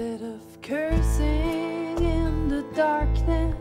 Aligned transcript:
Instead 0.00 0.28
of 0.28 0.62
cursing 0.62 1.98
in 1.98 2.48
the 2.48 2.62
darkness, 2.74 3.54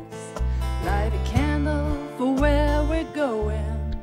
light 0.86 1.12
a 1.14 1.30
candle 1.30 1.98
for 2.18 2.34
where 2.34 2.82
we're 2.86 3.12
going. 3.14 3.98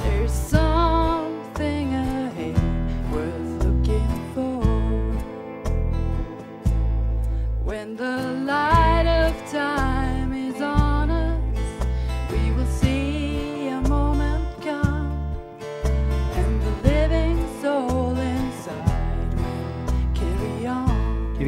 There's 0.00 0.32
something 0.32 1.92
ahead 1.92 3.12
worth 3.12 3.64
looking 3.64 4.32
for. 4.32 4.62
When 7.64 7.96
the 7.96 8.44
light 8.46 8.89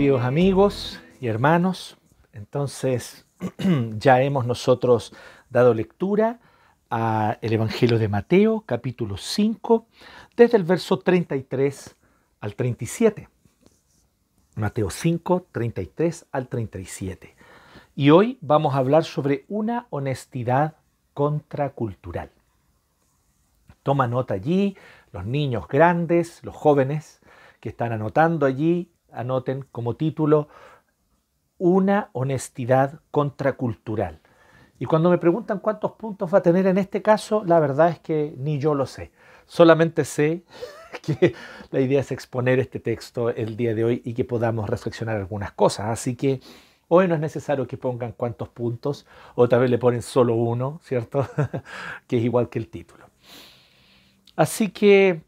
Queridos 0.03 0.25
amigos 0.25 1.01
y 1.21 1.29
hermanos, 1.29 1.97
entonces 2.33 3.25
ya 3.99 4.21
hemos 4.21 4.47
nosotros 4.47 5.15
dado 5.49 5.75
lectura 5.75 6.41
al 6.91 7.39
Evangelio 7.41 8.01
de 8.01 8.09
Mateo, 8.09 8.65
capítulo 8.67 9.17
5, 9.17 9.87
desde 10.37 10.57
el 10.57 10.65
verso 10.65 10.99
33 10.99 11.95
al 12.41 12.57
37. 12.57 13.29
Mateo 14.57 14.91
5, 14.91 15.47
33 15.53 16.27
al 16.33 16.49
37. 16.49 17.37
Y 17.95 18.11
hoy 18.11 18.39
vamos 18.41 18.75
a 18.75 18.79
hablar 18.79 19.05
sobre 19.05 19.45
una 19.49 19.87
honestidad 19.91 20.75
contracultural. 21.15 22.33
Toma 23.85 24.09
nota 24.09 24.35
allí, 24.35 24.77
los 25.13 25.25
niños 25.27 25.69
grandes, 25.69 26.43
los 26.43 26.57
jóvenes 26.57 27.21
que 27.61 27.69
están 27.69 27.93
anotando 27.93 28.47
allí, 28.47 28.91
anoten 29.13 29.65
como 29.73 29.97
título 29.97 30.49
una 31.59 32.11
honestidad 32.13 33.01
contracultural. 33.11 34.21
Y 34.79 34.87
cuando 34.87 35.11
me 35.11 35.19
preguntan 35.19 35.61
cuántos 35.61 35.93
puntos 35.93 36.35
va 36.35 36.39
a 36.39 36.43
tener 36.43 36.67
en 36.67 36.77
este 36.77 37.03
caso, 37.03 37.45
la 37.45 37.61
verdad 37.61 37.91
es 37.91 38.01
que 38.01 38.35
ni 38.37 38.59
yo 38.59 38.75
lo 38.75 38.87
sé. 38.87 39.13
Solamente 39.47 40.05
sé 40.05 40.43
que 41.03 41.35
la 41.71 41.81
idea 41.81 42.01
es 42.01 42.11
exponer 42.11 42.59
este 42.59 42.81
texto 42.81 43.31
el 43.31 43.57
día 43.57 43.75
de 43.75 43.85
hoy 43.85 44.03
y 44.05 44.15
que 44.15 44.25
podamos 44.25 44.69
reflexionar 44.69 45.17
algunas 45.17 45.53
cosas. 45.53 45.87
Así 45.87 46.17
que 46.17 46.41
hoy 46.89 47.07
no 47.07 47.15
es 47.15 47.21
necesario 47.21 47.69
que 47.69 47.77
pongan 47.77 48.11
cuántos 48.11 48.49
puntos, 48.49 49.07
o 49.37 49.49
tal 49.49 49.61
vez 49.61 49.71
le 49.71 49.79
ponen 49.79 50.03
solo 50.03 50.35
uno, 50.35 50.81
¿cierto? 50.83 51.29
que 52.09 52.19
es 52.19 52.25
igual 52.25 52.49
que 52.49 52.59
el 52.59 52.69
título. 52.69 53.07
Así 54.35 54.71
que 54.71 55.23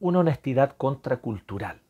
una 0.00 0.18
honestidad 0.18 0.76
contracultural. 0.76 1.80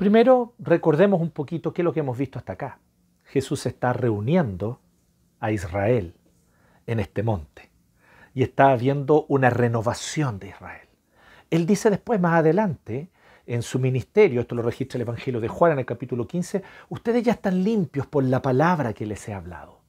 Primero, 0.00 0.54
recordemos 0.58 1.20
un 1.20 1.30
poquito 1.30 1.74
qué 1.74 1.82
es 1.82 1.84
lo 1.84 1.92
que 1.92 2.00
hemos 2.00 2.16
visto 2.16 2.38
hasta 2.38 2.54
acá. 2.54 2.78
Jesús 3.26 3.66
está 3.66 3.92
reuniendo 3.92 4.80
a 5.40 5.52
Israel 5.52 6.14
en 6.86 7.00
este 7.00 7.22
monte 7.22 7.70
y 8.32 8.42
está 8.42 8.70
habiendo 8.70 9.26
una 9.28 9.50
renovación 9.50 10.38
de 10.38 10.48
Israel. 10.48 10.88
Él 11.50 11.66
dice 11.66 11.90
después, 11.90 12.18
más 12.18 12.38
adelante, 12.38 13.10
en 13.44 13.60
su 13.60 13.78
ministerio, 13.78 14.40
esto 14.40 14.54
lo 14.54 14.62
registra 14.62 14.96
el 14.96 15.02
Evangelio 15.02 15.38
de 15.38 15.48
Juan 15.48 15.72
en 15.72 15.80
el 15.80 15.84
capítulo 15.84 16.26
15, 16.26 16.62
ustedes 16.88 17.22
ya 17.22 17.32
están 17.32 17.62
limpios 17.62 18.06
por 18.06 18.24
la 18.24 18.40
palabra 18.40 18.94
que 18.94 19.04
les 19.04 19.28
he 19.28 19.34
hablado. 19.34 19.80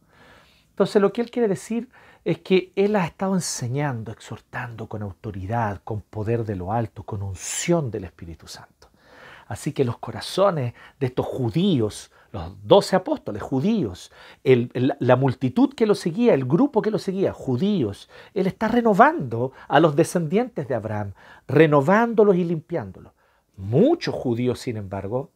Entonces 0.72 1.02
lo 1.02 1.14
que 1.14 1.22
él 1.22 1.31
quiere 1.31 1.48
decir 1.48 1.88
es 2.25 2.40
que 2.40 2.73
él 2.75 2.98
ha 2.98 3.06
estado 3.06 3.34
enseñando, 3.34 4.12
exhortando 4.12 4.90
con 4.90 5.03
autoridad, 5.03 5.80
con 5.86 6.02
poder 6.02 6.44
de 6.44 6.58
lo 6.58 6.73
alto, 6.73 7.03
con 7.03 7.23
unción 7.23 7.90
del 7.90 8.03
Espíritu 8.03 8.50
Santo. 8.50 8.91
Así 9.47 9.74
que 9.74 9.85
los 9.85 9.97
corazones 9.97 10.74
de 11.00 11.07
estos 11.07 11.25
judíos, 11.25 12.12
los 12.31 12.52
doce 12.63 12.96
apóstoles 12.96 13.41
judíos, 13.41 14.12
la 14.44 15.16
multitud 15.16 15.74
que 15.74 15.85
lo 15.85 15.96
seguía, 15.96 16.34
el 16.34 16.46
grupo 16.46 16.81
que 16.81 16.91
lo 16.91 17.00
seguía, 17.00 17.34
judíos, 17.34 18.09
Él 18.34 18.47
está 18.47 18.68
renovando 18.68 19.52
a 19.68 19.79
los 19.79 19.96
descendientes 19.96 20.68
de 20.68 20.75
Abraham, 20.75 21.13
renovándolos 21.47 22.35
y 22.35 22.44
limpiándolos. 22.44 23.12
Muchos 23.57 24.16
judíos, 24.16 24.59
sin 24.59 24.78
embargo, 24.78 25.31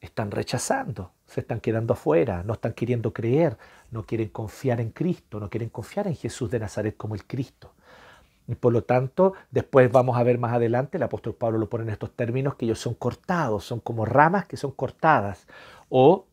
están 0.00 0.30
rechazando, 0.30 1.12
se 1.26 1.40
están 1.40 1.60
quedando 1.60 1.94
afuera, 1.94 2.42
no 2.44 2.54
están 2.54 2.72
queriendo 2.74 3.12
creer, 3.12 3.58
no 3.90 4.04
quieren 4.04 4.28
confiar 4.28 4.80
en 4.80 4.90
Cristo, 4.90 5.40
no 5.40 5.50
quieren 5.50 5.70
confiar 5.70 6.06
en 6.06 6.14
Jesús 6.14 6.50
de 6.50 6.60
Nazaret 6.60 6.96
como 6.96 7.14
el 7.14 7.26
Cristo. 7.26 7.72
Y 8.48 8.54
por 8.54 8.72
lo 8.72 8.84
tanto, 8.84 9.34
después 9.50 9.90
vamos 9.90 10.16
a 10.16 10.22
ver 10.22 10.38
más 10.38 10.52
adelante, 10.52 10.98
el 10.98 11.02
apóstol 11.02 11.34
Pablo 11.34 11.58
lo 11.58 11.68
pone 11.68 11.84
en 11.84 11.90
estos 11.90 12.12
términos, 12.12 12.54
que 12.54 12.64
ellos 12.64 12.78
son 12.78 12.94
cortados, 12.94 13.64
son 13.64 13.80
como 13.80 14.04
ramas 14.04 14.46
que 14.46 14.56
son 14.56 14.70
cortadas. 14.70 15.46
O, 15.88 16.26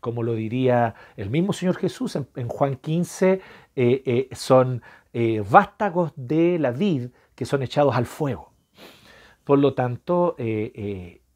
como 0.00 0.22
lo 0.22 0.34
diría 0.34 0.94
el 1.16 1.28
mismo 1.28 1.52
Señor 1.52 1.76
Jesús 1.76 2.16
en, 2.16 2.48
Juan 2.48 2.76
15, 2.76 3.32
eh, 3.32 3.40
eh, 3.76 4.28
son 4.32 4.82
eh, 5.12 5.44
vástagos 5.48 6.12
de 6.16 6.58
la 6.58 6.70
vid 6.70 7.10
que 7.34 7.44
son 7.44 7.62
echados 7.62 7.94
al 7.94 8.06
fuego. 8.06 8.52
Por 9.44 9.58
lo 9.58 9.74
tanto, 9.74 10.36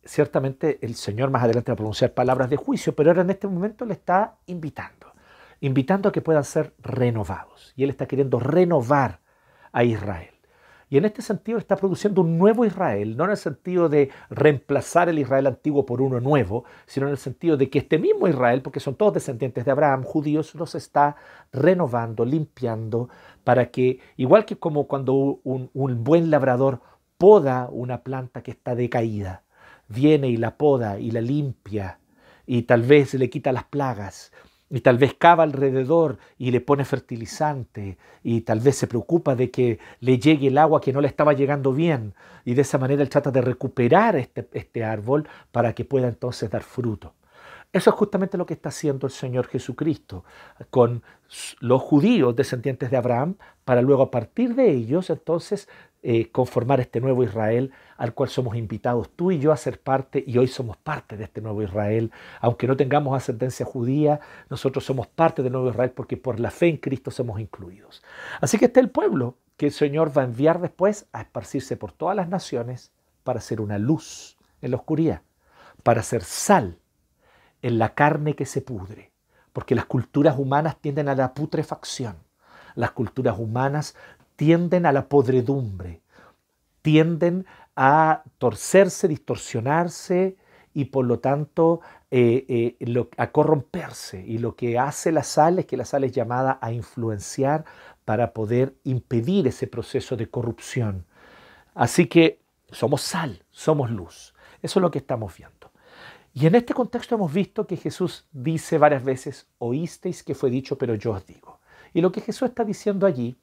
ciertamente 0.04 0.78
el 0.82 0.94
Señor 0.94 1.30
más 1.30 1.42
adelante 1.42 1.72
va 1.72 1.74
a 1.74 1.76
pronunciar 1.76 2.12
palabras 2.12 2.48
de 2.48 2.56
juicio, 2.56 2.94
pero 2.94 3.10
ahora 3.10 3.22
en 3.22 3.30
este 3.30 3.48
momento 3.48 3.84
le 3.86 3.94
está 3.94 4.36
invitando, 4.46 5.12
invitando 5.60 6.08
a 6.08 6.12
que 6.12 6.20
puedan 6.20 6.44
ser 6.44 6.74
renovados. 6.78 7.72
Y 7.76 7.82
Él 7.82 7.90
está 7.90 8.06
queriendo 8.06 8.38
renovar 8.38 9.23
a 9.74 9.84
Israel. 9.84 10.30
Y 10.88 10.96
en 10.96 11.04
este 11.04 11.22
sentido 11.22 11.58
está 11.58 11.76
produciendo 11.76 12.22
un 12.22 12.38
nuevo 12.38 12.64
Israel, 12.64 13.16
no 13.16 13.24
en 13.24 13.32
el 13.32 13.36
sentido 13.36 13.88
de 13.88 14.10
reemplazar 14.30 15.08
el 15.08 15.18
Israel 15.18 15.48
antiguo 15.48 15.84
por 15.84 16.00
uno 16.00 16.20
nuevo, 16.20 16.64
sino 16.86 17.06
en 17.06 17.12
el 17.12 17.18
sentido 17.18 17.56
de 17.56 17.68
que 17.68 17.80
este 17.80 17.98
mismo 17.98 18.28
Israel, 18.28 18.62
porque 18.62 18.80
son 18.80 18.94
todos 18.94 19.14
descendientes 19.14 19.64
de 19.64 19.72
Abraham, 19.72 20.04
judíos, 20.04 20.54
los 20.54 20.74
está 20.74 21.16
renovando, 21.52 22.24
limpiando, 22.24 23.08
para 23.42 23.70
que, 23.70 23.98
igual 24.16 24.44
que 24.44 24.56
como 24.56 24.86
cuando 24.86 25.40
un, 25.42 25.68
un 25.74 26.04
buen 26.04 26.30
labrador 26.30 26.80
poda 27.18 27.68
una 27.70 28.02
planta 28.02 28.42
que 28.42 28.52
está 28.52 28.74
decaída, 28.74 29.42
viene 29.88 30.28
y 30.28 30.36
la 30.36 30.56
poda 30.56 31.00
y 31.00 31.10
la 31.10 31.20
limpia 31.20 31.98
y 32.46 32.62
tal 32.62 32.82
vez 32.82 33.14
le 33.14 33.30
quita 33.30 33.52
las 33.52 33.64
plagas 33.64 34.32
y 34.70 34.80
tal 34.80 34.98
vez 34.98 35.14
cava 35.14 35.42
alrededor 35.42 36.18
y 36.38 36.50
le 36.50 36.60
pone 36.60 36.84
fertilizante 36.84 37.98
y 38.22 38.42
tal 38.42 38.60
vez 38.60 38.76
se 38.76 38.86
preocupa 38.86 39.34
de 39.34 39.50
que 39.50 39.78
le 40.00 40.18
llegue 40.18 40.48
el 40.48 40.58
agua 40.58 40.80
que 40.80 40.92
no 40.92 41.00
le 41.00 41.08
estaba 41.08 41.32
llegando 41.32 41.72
bien 41.72 42.14
y 42.44 42.54
de 42.54 42.62
esa 42.62 42.78
manera 42.78 43.02
él 43.02 43.08
trata 43.08 43.30
de 43.30 43.40
recuperar 43.40 44.16
este, 44.16 44.48
este 44.52 44.84
árbol 44.84 45.28
para 45.52 45.74
que 45.74 45.84
pueda 45.84 46.08
entonces 46.08 46.50
dar 46.50 46.62
fruto. 46.62 47.14
Eso 47.72 47.90
es 47.90 47.96
justamente 47.96 48.38
lo 48.38 48.46
que 48.46 48.54
está 48.54 48.68
haciendo 48.68 49.08
el 49.08 49.12
Señor 49.12 49.48
Jesucristo 49.48 50.24
con 50.70 51.02
los 51.58 51.82
judíos 51.82 52.36
descendientes 52.36 52.90
de 52.90 52.96
Abraham 52.96 53.36
para 53.64 53.82
luego 53.82 54.04
a 54.04 54.10
partir 54.12 54.54
de 54.54 54.70
ellos 54.70 55.10
entonces 55.10 55.68
eh, 56.06 56.30
conformar 56.30 56.80
este 56.80 57.00
nuevo 57.00 57.24
Israel 57.24 57.72
al 57.96 58.12
cual 58.12 58.28
somos 58.28 58.56
invitados 58.56 59.08
tú 59.16 59.32
y 59.32 59.38
yo 59.38 59.52
a 59.52 59.56
ser 59.56 59.80
parte 59.80 60.22
y 60.26 60.36
hoy 60.36 60.48
somos 60.48 60.76
parte 60.76 61.16
de 61.16 61.24
este 61.24 61.40
nuevo 61.40 61.62
Israel. 61.62 62.12
Aunque 62.42 62.66
no 62.66 62.76
tengamos 62.76 63.16
ascendencia 63.16 63.64
judía, 63.64 64.20
nosotros 64.50 64.84
somos 64.84 65.06
parte 65.06 65.42
del 65.42 65.52
nuevo 65.52 65.70
Israel 65.70 65.92
porque 65.92 66.18
por 66.18 66.40
la 66.40 66.50
fe 66.50 66.68
en 66.68 66.76
Cristo 66.76 67.10
somos 67.10 67.40
incluidos. 67.40 68.02
Así 68.42 68.58
que 68.58 68.66
este 68.66 68.80
es 68.80 68.84
el 68.84 68.90
pueblo 68.90 69.38
que 69.56 69.64
el 69.64 69.72
Señor 69.72 70.14
va 70.14 70.20
a 70.20 70.26
enviar 70.26 70.60
después 70.60 71.06
a 71.14 71.22
esparcirse 71.22 71.78
por 71.78 71.92
todas 71.92 72.14
las 72.14 72.28
naciones 72.28 72.92
para 73.22 73.40
ser 73.40 73.62
una 73.62 73.78
luz 73.78 74.36
en 74.60 74.72
la 74.72 74.76
oscuridad, 74.76 75.22
para 75.82 76.02
ser 76.02 76.22
sal 76.22 76.80
en 77.62 77.78
la 77.78 77.94
carne 77.94 78.34
que 78.34 78.44
se 78.44 78.60
pudre, 78.60 79.10
porque 79.54 79.74
las 79.74 79.86
culturas 79.86 80.38
humanas 80.38 80.76
tienden 80.82 81.08
a 81.08 81.14
la 81.14 81.32
putrefacción, 81.32 82.18
las 82.74 82.90
culturas 82.90 83.38
humanas 83.38 83.96
tienden 84.36 84.86
a 84.86 84.92
la 84.92 85.08
podredumbre, 85.08 86.02
tienden 86.82 87.46
a 87.76 88.22
torcerse, 88.38 89.08
distorsionarse 89.08 90.36
y 90.72 90.86
por 90.86 91.04
lo 91.04 91.20
tanto 91.20 91.80
eh, 92.10 92.76
eh, 92.78 93.08
a 93.16 93.30
corromperse. 93.30 94.24
Y 94.26 94.38
lo 94.38 94.54
que 94.56 94.78
hace 94.78 95.12
la 95.12 95.22
sal 95.22 95.58
es 95.58 95.66
que 95.66 95.76
la 95.76 95.84
sal 95.84 96.04
es 96.04 96.12
llamada 96.12 96.58
a 96.60 96.72
influenciar 96.72 97.64
para 98.04 98.32
poder 98.32 98.74
impedir 98.84 99.46
ese 99.46 99.66
proceso 99.66 100.16
de 100.16 100.28
corrupción. 100.28 101.06
Así 101.74 102.06
que 102.06 102.40
somos 102.70 103.02
sal, 103.02 103.44
somos 103.50 103.90
luz. 103.90 104.34
Eso 104.62 104.78
es 104.78 104.82
lo 104.82 104.90
que 104.90 104.98
estamos 104.98 105.36
viendo. 105.36 105.70
Y 106.32 106.46
en 106.46 106.56
este 106.56 106.74
contexto 106.74 107.14
hemos 107.14 107.32
visto 107.32 107.66
que 107.66 107.76
Jesús 107.76 108.26
dice 108.32 108.76
varias 108.76 109.04
veces, 109.04 109.46
oísteis 109.58 110.24
que 110.24 110.34
fue 110.34 110.50
dicho, 110.50 110.76
pero 110.76 110.96
yo 110.96 111.12
os 111.12 111.24
digo. 111.24 111.60
Y 111.92 112.00
lo 112.00 112.10
que 112.10 112.20
Jesús 112.20 112.48
está 112.48 112.64
diciendo 112.64 113.06
allí 113.06 113.36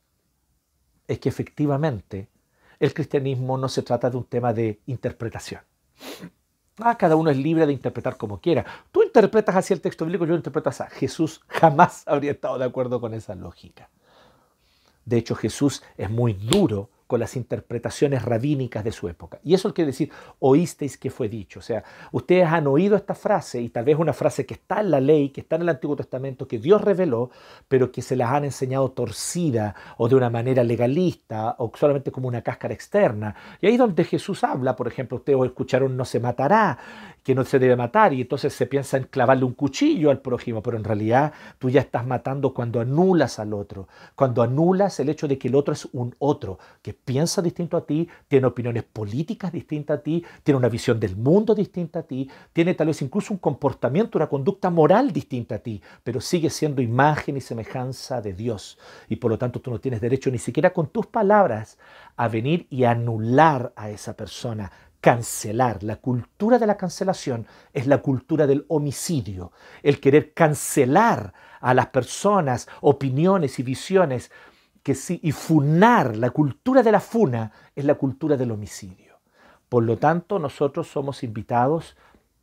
es 1.07 1.19
que 1.19 1.29
efectivamente 1.29 2.29
el 2.79 2.93
cristianismo 2.93 3.57
no 3.57 3.69
se 3.69 3.83
trata 3.83 4.09
de 4.09 4.17
un 4.17 4.25
tema 4.25 4.53
de 4.53 4.81
interpretación. 4.87 5.61
Ah, 6.79 6.97
cada 6.97 7.15
uno 7.15 7.29
es 7.29 7.37
libre 7.37 7.67
de 7.67 7.73
interpretar 7.73 8.17
como 8.17 8.39
quiera. 8.39 8.65
Tú 8.91 9.03
interpretas 9.03 9.55
así 9.55 9.73
el 9.73 9.81
texto 9.81 10.05
bíblico, 10.05 10.25
yo 10.25 10.35
interpreto 10.35 10.69
así. 10.69 10.83
Jesús 10.91 11.41
jamás 11.47 12.03
habría 12.07 12.31
estado 12.31 12.57
de 12.57 12.65
acuerdo 12.65 12.99
con 12.99 13.13
esa 13.13 13.35
lógica. 13.35 13.89
De 15.05 15.17
hecho, 15.17 15.35
Jesús 15.35 15.83
es 15.97 16.09
muy 16.09 16.33
duro 16.33 16.89
con 17.11 17.19
las 17.19 17.35
interpretaciones 17.35 18.23
rabínicas 18.23 18.85
de 18.85 18.93
su 18.93 19.09
época. 19.09 19.41
Y 19.43 19.53
eso 19.53 19.73
quiere 19.73 19.87
decir, 19.87 20.09
oísteis 20.39 20.97
que 20.97 21.09
fue 21.09 21.27
dicho. 21.27 21.59
O 21.59 21.61
sea, 21.61 21.83
ustedes 22.13 22.47
han 22.47 22.67
oído 22.67 22.95
esta 22.95 23.15
frase 23.15 23.59
y 23.59 23.67
tal 23.67 23.83
vez 23.83 23.99
una 23.99 24.13
frase 24.13 24.45
que 24.45 24.53
está 24.53 24.79
en 24.79 24.91
la 24.91 25.01
ley, 25.01 25.27
que 25.27 25.41
está 25.41 25.57
en 25.57 25.63
el 25.63 25.69
Antiguo 25.69 25.97
Testamento, 25.97 26.47
que 26.47 26.57
Dios 26.57 26.79
reveló, 26.79 27.29
pero 27.67 27.91
que 27.91 28.01
se 28.01 28.15
las 28.15 28.31
han 28.31 28.45
enseñado 28.45 28.91
torcida 28.91 29.75
o 29.97 30.07
de 30.07 30.15
una 30.15 30.29
manera 30.29 30.63
legalista 30.63 31.57
o 31.57 31.69
solamente 31.75 32.13
como 32.13 32.29
una 32.29 32.43
cáscara 32.43 32.73
externa. 32.73 33.35
Y 33.59 33.67
ahí 33.67 33.75
donde 33.75 34.05
Jesús 34.05 34.45
habla, 34.45 34.77
por 34.77 34.87
ejemplo, 34.87 35.17
ustedes 35.17 35.37
escucharon 35.43 35.97
no 35.97 36.05
se 36.05 36.21
matará, 36.21 36.79
que 37.23 37.35
no 37.35 37.43
se 37.43 37.59
debe 37.59 37.75
matar 37.75 38.13
y 38.13 38.21
entonces 38.21 38.53
se 38.53 38.65
piensa 38.65 38.97
en 38.97 39.03
clavarle 39.03 39.45
un 39.45 39.53
cuchillo 39.53 40.09
al 40.09 40.19
prójimo, 40.19 40.63
pero 40.63 40.77
en 40.77 40.83
realidad 40.83 41.33
tú 41.59 41.69
ya 41.69 41.81
estás 41.81 42.05
matando 42.05 42.53
cuando 42.53 42.79
anulas 42.79 43.37
al 43.39 43.53
otro, 43.53 43.87
cuando 44.15 44.41
anulas 44.41 44.99
el 44.99 45.09
hecho 45.09 45.27
de 45.27 45.37
que 45.37 45.47
el 45.47 45.55
otro 45.55 45.73
es 45.73 45.87
un 45.93 46.15
otro, 46.19 46.57
que 46.81 46.93
piensa 47.03 47.41
distinto 47.41 47.77
a 47.77 47.85
ti, 47.85 48.07
tiene 48.27 48.47
opiniones 48.47 48.83
políticas 48.83 49.51
distintas 49.51 49.99
a 49.99 50.03
ti, 50.03 50.23
tiene 50.43 50.57
una 50.57 50.69
visión 50.69 50.99
del 50.99 51.15
mundo 51.15 51.55
distinta 51.55 51.99
a 51.99 52.03
ti, 52.03 52.29
tiene 52.53 52.73
tal 52.73 52.87
vez 52.87 53.01
incluso 53.01 53.33
un 53.33 53.39
comportamiento, 53.39 54.17
una 54.17 54.29
conducta 54.29 54.69
moral 54.69 55.11
distinta 55.11 55.55
a 55.55 55.59
ti, 55.59 55.81
pero 56.03 56.21
sigue 56.21 56.49
siendo 56.49 56.81
imagen 56.81 57.37
y 57.37 57.41
semejanza 57.41 58.21
de 58.21 58.33
Dios. 58.33 58.77
Y 59.09 59.17
por 59.17 59.31
lo 59.31 59.37
tanto 59.37 59.61
tú 59.61 59.71
no 59.71 59.79
tienes 59.79 60.01
derecho 60.01 60.31
ni 60.31 60.37
siquiera 60.37 60.71
con 60.71 60.87
tus 60.87 61.07
palabras 61.07 61.77
a 62.15 62.27
venir 62.27 62.67
y 62.69 62.83
anular 62.83 63.73
a 63.75 63.89
esa 63.89 64.15
persona, 64.15 64.71
cancelar. 65.01 65.83
La 65.83 65.97
cultura 65.97 66.59
de 66.59 66.67
la 66.67 66.77
cancelación 66.77 67.47
es 67.73 67.87
la 67.87 67.97
cultura 67.97 68.47
del 68.47 68.65
homicidio, 68.67 69.51
el 69.83 69.99
querer 69.99 70.33
cancelar 70.33 71.33
a 71.59 71.73
las 71.73 71.87
personas, 71.87 72.67
opiniones 72.81 73.59
y 73.59 73.63
visiones 73.63 74.31
que 74.83 74.95
sí, 74.95 75.19
y 75.23 75.31
funar, 75.31 76.15
la 76.17 76.31
cultura 76.31 76.83
de 76.83 76.91
la 76.91 76.99
funa 76.99 77.51
es 77.75 77.85
la 77.85 77.95
cultura 77.95 78.37
del 78.37 78.51
homicidio. 78.51 79.19
Por 79.69 79.83
lo 79.83 79.97
tanto, 79.97 80.39
nosotros 80.39 80.87
somos 80.87 81.23
invitados 81.23 81.95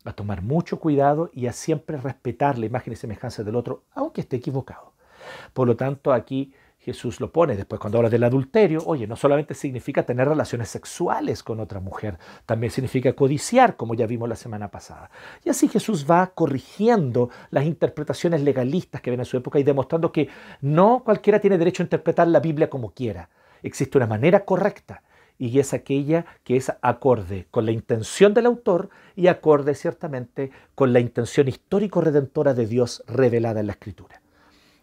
a 0.04 0.12
tomar 0.12 0.42
mucho 0.42 0.78
cuidado 0.78 1.30
y 1.34 1.46
a 1.46 1.52
siempre 1.52 1.96
respetar 1.96 2.58
la 2.58 2.66
imagen 2.66 2.92
y 2.92 2.96
semejanza 2.96 3.42
del 3.42 3.56
otro, 3.56 3.82
aunque 3.92 4.20
esté 4.22 4.36
equivocado. 4.36 4.92
Por 5.52 5.66
lo 5.66 5.76
tanto, 5.76 6.12
aquí 6.12 6.54
Jesús 6.78 7.20
lo 7.20 7.32
pone 7.32 7.56
después 7.56 7.80
cuando 7.80 7.98
habla 7.98 8.08
del 8.08 8.22
adulterio, 8.22 8.82
oye, 8.86 9.06
no 9.06 9.16
solamente 9.16 9.54
significa 9.54 10.04
tener 10.04 10.28
relaciones 10.28 10.68
sexuales 10.68 11.42
con 11.42 11.58
otra 11.58 11.80
mujer, 11.80 12.18
también 12.46 12.70
significa 12.70 13.12
codiciar, 13.14 13.76
como 13.76 13.94
ya 13.94 14.06
vimos 14.06 14.28
la 14.28 14.36
semana 14.36 14.70
pasada. 14.70 15.10
Y 15.44 15.50
así 15.50 15.68
Jesús 15.68 16.06
va 16.08 16.28
corrigiendo 16.34 17.30
las 17.50 17.64
interpretaciones 17.64 18.42
legalistas 18.42 19.00
que 19.00 19.10
ven 19.10 19.20
en 19.20 19.26
su 19.26 19.36
época 19.36 19.58
y 19.58 19.64
demostrando 19.64 20.12
que 20.12 20.28
no 20.60 21.02
cualquiera 21.04 21.40
tiene 21.40 21.58
derecho 21.58 21.82
a 21.82 21.86
interpretar 21.86 22.28
la 22.28 22.40
Biblia 22.40 22.70
como 22.70 22.90
quiera. 22.90 23.28
Existe 23.62 23.98
una 23.98 24.06
manera 24.06 24.44
correcta 24.44 25.02
y 25.36 25.58
es 25.58 25.74
aquella 25.74 26.26
que 26.44 26.56
es 26.56 26.72
acorde 26.80 27.46
con 27.50 27.66
la 27.66 27.72
intención 27.72 28.34
del 28.34 28.46
autor 28.46 28.90
y 29.16 29.26
acorde 29.26 29.74
ciertamente 29.74 30.52
con 30.76 30.92
la 30.92 31.00
intención 31.00 31.48
histórico-redentora 31.48 32.54
de 32.54 32.66
Dios 32.66 33.02
revelada 33.06 33.60
en 33.60 33.66
la 33.66 33.72
Escritura. 33.72 34.20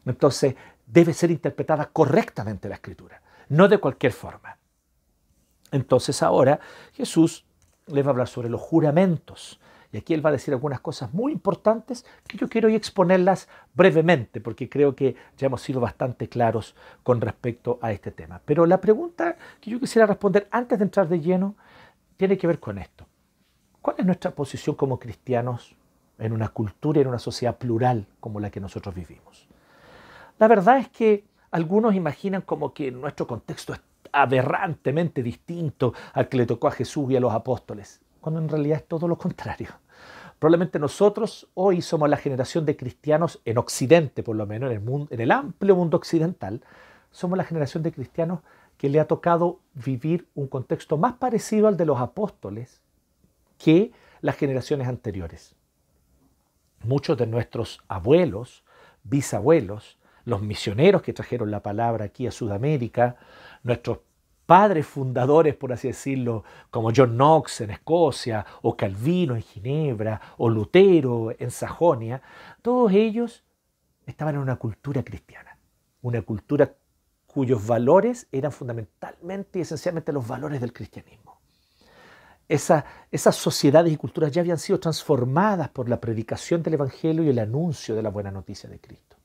Entonces, 0.06 0.56
debe 0.86 1.14
ser 1.14 1.32
interpretada 1.32 1.90
correctamente 1.92 2.70
la 2.70 2.76
escritura, 2.76 3.22
no 3.50 3.68
de 3.68 3.78
cualquier 3.78 4.14
forma. 4.14 4.58
Entonces 5.72 6.22
ahora 6.24 6.60
Jesús 6.94 7.46
le 7.88 8.02
va 8.02 8.10
a 8.10 8.12
hablar 8.12 8.28
sobre 8.28 8.50
los 8.50 8.62
juramentos. 8.62 9.60
Y 9.92 9.98
aquí 9.98 10.14
él 10.14 10.26
va 10.26 10.30
a 10.30 10.34
decir 10.34 10.54
algunas 10.54 10.82
cosas 10.82 11.14
muy 11.14 11.32
importantes 11.32 12.06
que 12.28 12.38
yo 12.38 12.50
quiero 12.50 12.68
exponerlas 12.68 13.48
brevemente, 13.74 14.42
porque 14.42 14.68
creo 14.68 14.94
que 14.94 15.16
ya 15.38 15.48
hemos 15.48 15.62
sido 15.62 15.80
bastante 15.80 16.28
claros 16.28 16.76
con 17.02 17.22
respecto 17.22 17.80
a 17.82 17.94
este 17.94 18.12
tema. 18.12 18.42
Pero 18.44 18.66
la 18.66 18.82
pregunta 18.82 19.38
que 19.62 19.72
yo 19.72 19.80
quisiera 19.80 20.06
responder 20.06 20.48
antes 20.52 20.80
de 20.80 20.86
entrar 20.86 21.08
de 21.08 21.22
lleno 21.22 21.56
tiene 22.18 22.38
que 22.38 22.48
ver 22.48 22.60
con 22.60 22.78
esto. 22.78 23.06
¿Cuál 23.82 23.98
es 24.00 24.06
nuestra 24.06 24.32
posición 24.32 24.76
como 24.76 25.00
cristianos 25.00 25.76
en 26.18 26.34
una 26.34 26.50
cultura 26.50 27.00
en 27.00 27.08
una 27.08 27.20
sociedad 27.20 27.58
plural 27.58 28.08
como 28.20 28.40
la 28.40 28.50
que 28.50 28.60
nosotros 28.60 28.96
vivimos? 28.96 29.48
La 30.38 30.48
verdad 30.48 30.78
es 30.78 30.90
que 30.90 31.26
algunos 31.52 31.96
imaginan 31.96 32.42
como 32.42 32.74
que 32.74 32.92
nuestro 32.92 33.26
contexto 33.28 33.74
es 33.74 33.82
aberrantemente 34.12 35.24
distinto 35.24 35.94
al 36.14 36.28
que 36.28 36.38
le 36.38 36.46
tocó 36.46 36.68
a 36.68 36.72
Jesús 36.72 37.12
y 37.12 37.16
a 37.16 37.20
los 37.20 37.34
apóstoles, 37.34 38.02
cuando 38.20 38.42
en 38.42 38.50
realidad 38.50 38.78
es 38.80 38.88
todo 38.88 39.08
lo 39.08 39.18
contrario. 39.18 39.70
Probablemente 40.40 40.80
nosotros 40.80 41.48
hoy 41.54 41.82
somos 41.82 42.10
la 42.10 42.18
generación 42.18 42.66
de 42.66 42.76
cristianos 42.76 43.42
en 43.46 43.58
Occidente, 43.58 44.22
por 44.24 44.36
lo 44.36 44.46
menos 44.46 44.72
en 44.72 44.88
el, 44.88 45.08
en 45.10 45.22
el 45.22 45.32
amplio 45.32 45.76
mundo 45.76 45.98
occidental, 45.98 46.62
somos 47.12 47.38
la 47.38 47.46
generación 47.46 47.82
de 47.84 47.94
cristianos 47.94 48.40
que 48.78 48.90
le 48.90 49.00
ha 49.00 49.08
tocado 49.08 49.62
vivir 49.74 50.28
un 50.36 50.48
contexto 50.48 50.98
más 50.98 51.14
parecido 51.14 51.70
al 51.70 51.78
de 51.78 51.86
los 51.86 52.00
apóstoles 52.00 52.82
que 53.58 53.94
las 54.20 54.36
generaciones 54.36 54.90
anteriores. 54.90 55.56
Muchos 56.84 57.18
de 57.18 57.26
nuestros 57.26 57.80
abuelos, 57.88 58.64
bisabuelos, 59.04 59.98
los 60.26 60.42
misioneros 60.42 61.02
que 61.02 61.14
trajeron 61.14 61.52
la 61.52 61.62
palabra 61.62 62.06
aquí 62.06 62.28
a 62.28 62.32
Sudamérica, 62.32 63.16
nuestros 63.64 64.00
padres 64.46 64.86
fundadores, 64.86 65.56
por 65.56 65.74
así 65.74 65.88
decirlo, 65.88 66.44
como 66.70 66.92
John 66.96 67.16
Knox 67.16 67.62
en 67.62 67.72
Escocia, 67.72 68.46
o 68.62 68.76
Calvino 68.76 69.36
en 69.36 69.42
Ginebra, 69.42 70.20
o 70.38 70.50
Lutero 70.50 71.32
en 71.38 71.52
Sajonia, 71.52 72.22
todos 72.62 72.92
ellos 72.92 73.44
estaban 74.06 74.36
en 74.36 74.42
una 74.42 74.58
cultura 74.58 75.04
cristiana, 75.04 75.58
una 76.02 76.22
cultura 76.22 76.76
cuyos 77.28 77.66
valores 77.66 78.28
eran 78.32 78.52
fundamentalmente 78.52 79.60
y 79.60 79.64
esencialmente 79.64 80.14
los 80.14 80.28
valores 80.28 80.62
del 80.62 80.74
cristianismo. 80.74 81.40
esas 82.48 83.36
sociedades 83.36 83.92
y 83.92 83.98
culturas 83.98 84.32
ya 84.32 84.42
habían 84.42 84.60
sido 84.60 84.80
transformadas 84.80 85.70
por 85.70 85.90
la 85.90 86.00
predicación 86.00 86.62
del 86.62 86.76
Evangelio 86.76 87.24
y 87.24 87.30
el 87.30 87.40
anuncio 87.40 87.96
de 87.96 88.04
la 88.04 88.10
buena 88.10 88.30
noticia 88.30 88.70
de 88.70 88.80
Cristo 88.80 89.18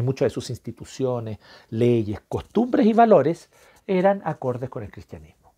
y 0.00 0.02
muchas 0.02 0.26
de 0.26 0.30
sus 0.30 0.50
instituciones, 0.50 1.38
leyes, 1.70 2.20
costumbres 2.28 2.86
y 2.86 2.92
valores 2.92 3.50
eran 3.86 4.22
acordes 4.24 4.70
con 4.70 4.82
el 4.82 4.90
cristianismo. 4.90 5.54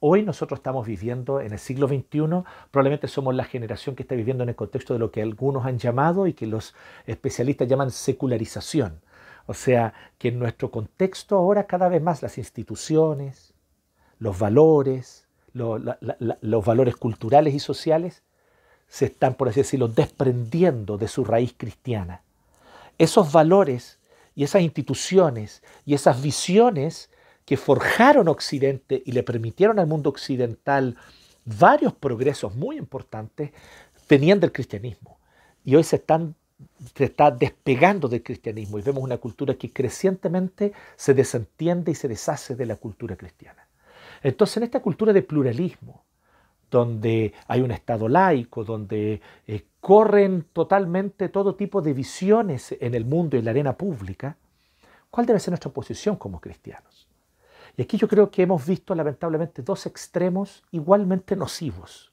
Hoy 0.00 0.22
nosotros 0.22 0.58
estamos 0.58 0.86
viviendo 0.86 1.40
en 1.40 1.52
el 1.52 1.58
siglo 1.58 1.88
XXI, 1.88 2.44
probablemente 2.70 3.08
somos 3.08 3.34
la 3.34 3.44
generación 3.44 3.96
que 3.96 4.04
está 4.04 4.14
viviendo 4.14 4.44
en 4.44 4.50
el 4.50 4.54
contexto 4.54 4.92
de 4.92 5.00
lo 5.00 5.10
que 5.10 5.22
algunos 5.22 5.66
han 5.66 5.78
llamado 5.78 6.28
y 6.28 6.34
que 6.34 6.46
los 6.46 6.74
especialistas 7.06 7.66
llaman 7.66 7.90
secularización. 7.90 9.00
O 9.46 9.54
sea, 9.54 9.94
que 10.18 10.28
en 10.28 10.38
nuestro 10.38 10.70
contexto 10.70 11.36
ahora 11.36 11.66
cada 11.66 11.88
vez 11.88 12.00
más 12.00 12.22
las 12.22 12.38
instituciones, 12.38 13.54
los 14.20 14.38
valores, 14.38 15.26
los 15.52 16.64
valores 16.64 16.96
culturales 16.96 17.54
y 17.54 17.58
sociales 17.58 18.22
se 18.86 19.06
están, 19.06 19.34
por 19.34 19.48
así 19.48 19.60
decirlo, 19.60 19.88
desprendiendo 19.88 20.96
de 20.96 21.08
su 21.08 21.24
raíz 21.24 21.54
cristiana 21.56 22.22
esos 22.98 23.32
valores 23.32 23.98
y 24.34 24.44
esas 24.44 24.62
instituciones 24.62 25.62
y 25.86 25.94
esas 25.94 26.20
visiones 26.20 27.10
que 27.44 27.56
forjaron 27.56 28.28
Occidente 28.28 29.02
y 29.06 29.12
le 29.12 29.22
permitieron 29.22 29.78
al 29.78 29.86
mundo 29.86 30.10
occidental 30.10 30.96
varios 31.44 31.94
progresos 31.94 32.54
muy 32.54 32.76
importantes, 32.76 33.52
venían 34.08 34.38
del 34.38 34.52
cristianismo. 34.52 35.18
Y 35.64 35.76
hoy 35.76 35.84
se 35.84 35.96
están 35.96 36.34
se 36.96 37.04
está 37.04 37.30
despegando 37.30 38.08
del 38.08 38.22
cristianismo 38.22 38.78
y 38.78 38.82
vemos 38.82 39.02
una 39.02 39.18
cultura 39.18 39.54
que 39.54 39.72
crecientemente 39.72 40.72
se 40.96 41.14
desentiende 41.14 41.92
y 41.92 41.94
se 41.94 42.08
deshace 42.08 42.56
de 42.56 42.66
la 42.66 42.76
cultura 42.76 43.16
cristiana. 43.16 43.68
Entonces, 44.22 44.56
en 44.56 44.64
esta 44.64 44.80
cultura 44.80 45.12
de 45.12 45.22
pluralismo, 45.22 46.04
donde 46.70 47.32
hay 47.46 47.60
un 47.60 47.70
Estado 47.70 48.08
laico, 48.08 48.64
donde 48.64 49.20
eh, 49.46 49.64
corren 49.80 50.46
totalmente 50.52 51.28
todo 51.28 51.54
tipo 51.54 51.80
de 51.80 51.92
visiones 51.92 52.76
en 52.80 52.94
el 52.94 53.04
mundo 53.04 53.36
y 53.36 53.40
en 53.40 53.44
la 53.44 53.52
arena 53.52 53.76
pública, 53.76 54.36
¿cuál 55.10 55.26
debe 55.26 55.40
ser 55.40 55.52
nuestra 55.52 55.72
posición 55.72 56.16
como 56.16 56.40
cristianos? 56.40 57.08
Y 57.76 57.82
aquí 57.82 57.96
yo 57.96 58.08
creo 58.08 58.30
que 58.30 58.42
hemos 58.42 58.66
visto 58.66 58.94
lamentablemente 58.94 59.62
dos 59.62 59.86
extremos 59.86 60.64
igualmente 60.72 61.36
nocivos. 61.36 62.12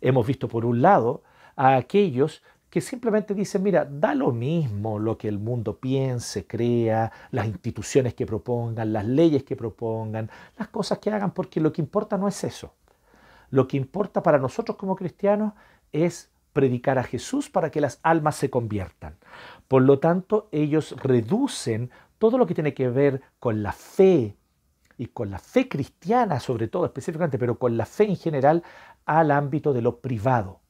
Hemos 0.00 0.26
visto 0.26 0.48
por 0.48 0.64
un 0.64 0.82
lado 0.82 1.22
a 1.56 1.76
aquellos 1.76 2.42
que 2.68 2.80
simplemente 2.80 3.34
dicen, 3.34 3.62
mira, 3.62 3.84
da 3.84 4.14
lo 4.14 4.32
mismo 4.32 4.98
lo 4.98 5.18
que 5.18 5.28
el 5.28 5.38
mundo 5.38 5.76
piense, 5.78 6.46
crea, 6.46 7.12
las 7.30 7.46
instituciones 7.46 8.14
que 8.14 8.24
propongan, 8.24 8.92
las 8.92 9.06
leyes 9.06 9.44
que 9.44 9.56
propongan, 9.56 10.30
las 10.56 10.68
cosas 10.68 10.98
que 10.98 11.10
hagan, 11.10 11.32
porque 11.32 11.60
lo 11.60 11.70
que 11.70 11.82
importa 11.82 12.16
no 12.16 12.28
es 12.28 12.44
eso. 12.44 12.72
Lo 13.52 13.68
que 13.68 13.76
importa 13.76 14.22
para 14.22 14.38
nosotros 14.38 14.78
como 14.78 14.96
cristianos 14.96 15.52
es 15.92 16.30
predicar 16.54 16.98
a 16.98 17.04
Jesús 17.04 17.50
para 17.50 17.70
que 17.70 17.82
las 17.82 18.00
almas 18.02 18.36
se 18.36 18.48
conviertan. 18.48 19.18
Por 19.68 19.82
lo 19.82 19.98
tanto, 19.98 20.48
ellos 20.52 20.96
reducen 21.02 21.90
todo 22.16 22.38
lo 22.38 22.46
que 22.46 22.54
tiene 22.54 22.72
que 22.72 22.88
ver 22.88 23.20
con 23.38 23.62
la 23.62 23.72
fe 23.72 24.38
y 24.96 25.08
con 25.08 25.30
la 25.30 25.38
fe 25.38 25.68
cristiana 25.68 26.40
sobre 26.40 26.66
todo 26.66 26.86
específicamente, 26.86 27.38
pero 27.38 27.58
con 27.58 27.76
la 27.76 27.84
fe 27.84 28.04
en 28.04 28.16
general 28.16 28.62
al 29.04 29.30
ámbito 29.30 29.74
de 29.74 29.82
lo 29.82 30.00
privado. 30.00 30.61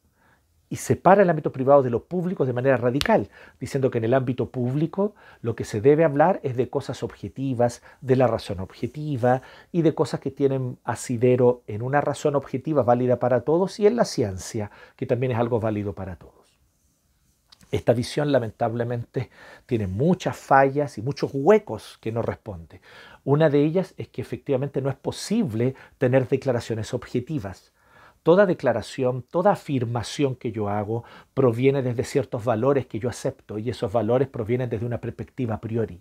Y 0.73 0.77
separa 0.77 1.23
el 1.23 1.29
ámbito 1.29 1.53
privado 1.53 1.83
de 1.83 1.91
lo 1.91 2.05
público 2.05 2.47
de 2.47 2.55
manera 2.55 2.79
radical, 2.79 3.29
diciendo 3.61 3.91
que 3.91 3.99
en 3.99 4.05
el 4.05 4.15
ámbito 4.15 4.49
público 4.49 5.15
lo 5.43 5.55
que 5.55 5.65
se 5.65 5.83
debe 5.83 6.03
hablar 6.03 6.41
es 6.45 6.57
de 6.57 6.71
cosas 6.71 7.03
objetivas, 7.03 7.83
de 8.01 8.17
la 8.17 8.27
razón 8.27 8.59
objetiva 8.59 9.43
y 9.71 9.83
de 9.83 9.95
cosas 9.95 10.21
que 10.21 10.31
tienen 10.31 10.79
asidero 10.83 11.63
en 11.67 11.83
una 11.83 12.01
razón 12.01 12.37
objetiva 12.37 12.85
válida 12.85 13.19
para 13.19 13.43
todos 13.43 13.79
y 13.81 13.87
en 13.87 13.97
la 13.97 14.07
ciencia, 14.07 14.71
que 14.97 15.05
también 15.05 15.33
es 15.33 15.39
algo 15.39 15.61
válido 15.61 15.93
para 15.93 16.17
todos. 16.17 16.59
Esta 17.71 17.93
visión 17.93 18.33
lamentablemente 18.33 19.29
tiene 19.67 19.87
muchas 19.87 20.39
fallas 20.39 20.97
y 20.97 21.03
muchos 21.03 21.33
huecos 21.35 21.99
que 22.01 22.13
no 22.13 22.23
responde. 22.23 22.81
Una 23.25 23.51
de 23.51 23.63
ellas 23.63 23.93
es 23.99 24.09
que 24.09 24.23
efectivamente 24.23 24.81
no 24.81 24.89
es 24.89 24.97
posible 24.97 25.75
tener 25.99 26.29
declaraciones 26.29 26.95
objetivas. 26.95 27.75
Toda 28.23 28.47
declaración, 28.47 29.23
toda 29.23 29.53
afirmación 29.53 30.37
que 30.37 30.53
yo 30.53 30.69
hago 30.69 31.05
proviene 31.35 31.83
desde 31.83 32.05
ciertos 32.05 32.45
valores 32.45 32.87
que 32.87 33.01
yo 33.01 33.09
acepto 33.09 33.59
y 33.59 33.71
esos 33.71 33.93
valores 33.93 34.29
provienen 34.29 34.71
desde 34.71 34.87
una 34.87 35.01
perspectiva 35.01 35.57
a 35.57 35.61
priori. 35.61 36.01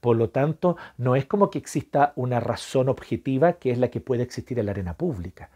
Por 0.00 0.16
lo 0.16 0.30
tanto, 0.30 0.76
no 0.98 1.16
es 1.16 1.24
como 1.24 1.50
que 1.50 1.58
exista 1.58 2.12
una 2.16 2.40
razón 2.40 2.88
objetiva 2.88 3.54
que 3.54 3.70
es 3.70 3.78
la 3.78 3.88
que 3.88 4.00
puede 4.00 4.22
existir 4.22 4.58
en 4.58 4.66
la 4.66 4.72
arena 4.72 4.94
pública. 4.94 5.50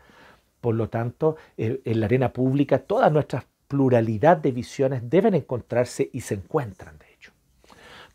Por 0.60 0.74
lo 0.74 0.88
tanto, 0.88 1.36
en 1.56 2.00
la 2.00 2.06
arena 2.06 2.32
pública 2.32 2.78
todas 2.78 3.12
nuestras 3.12 3.44
pluralidad 3.68 4.36
de 4.36 4.52
visiones 4.52 5.08
deben 5.08 5.34
encontrarse 5.34 6.08
y 6.12 6.20
se 6.20 6.34
encuentran, 6.34 6.98
de 6.98 7.12
hecho. 7.12 7.32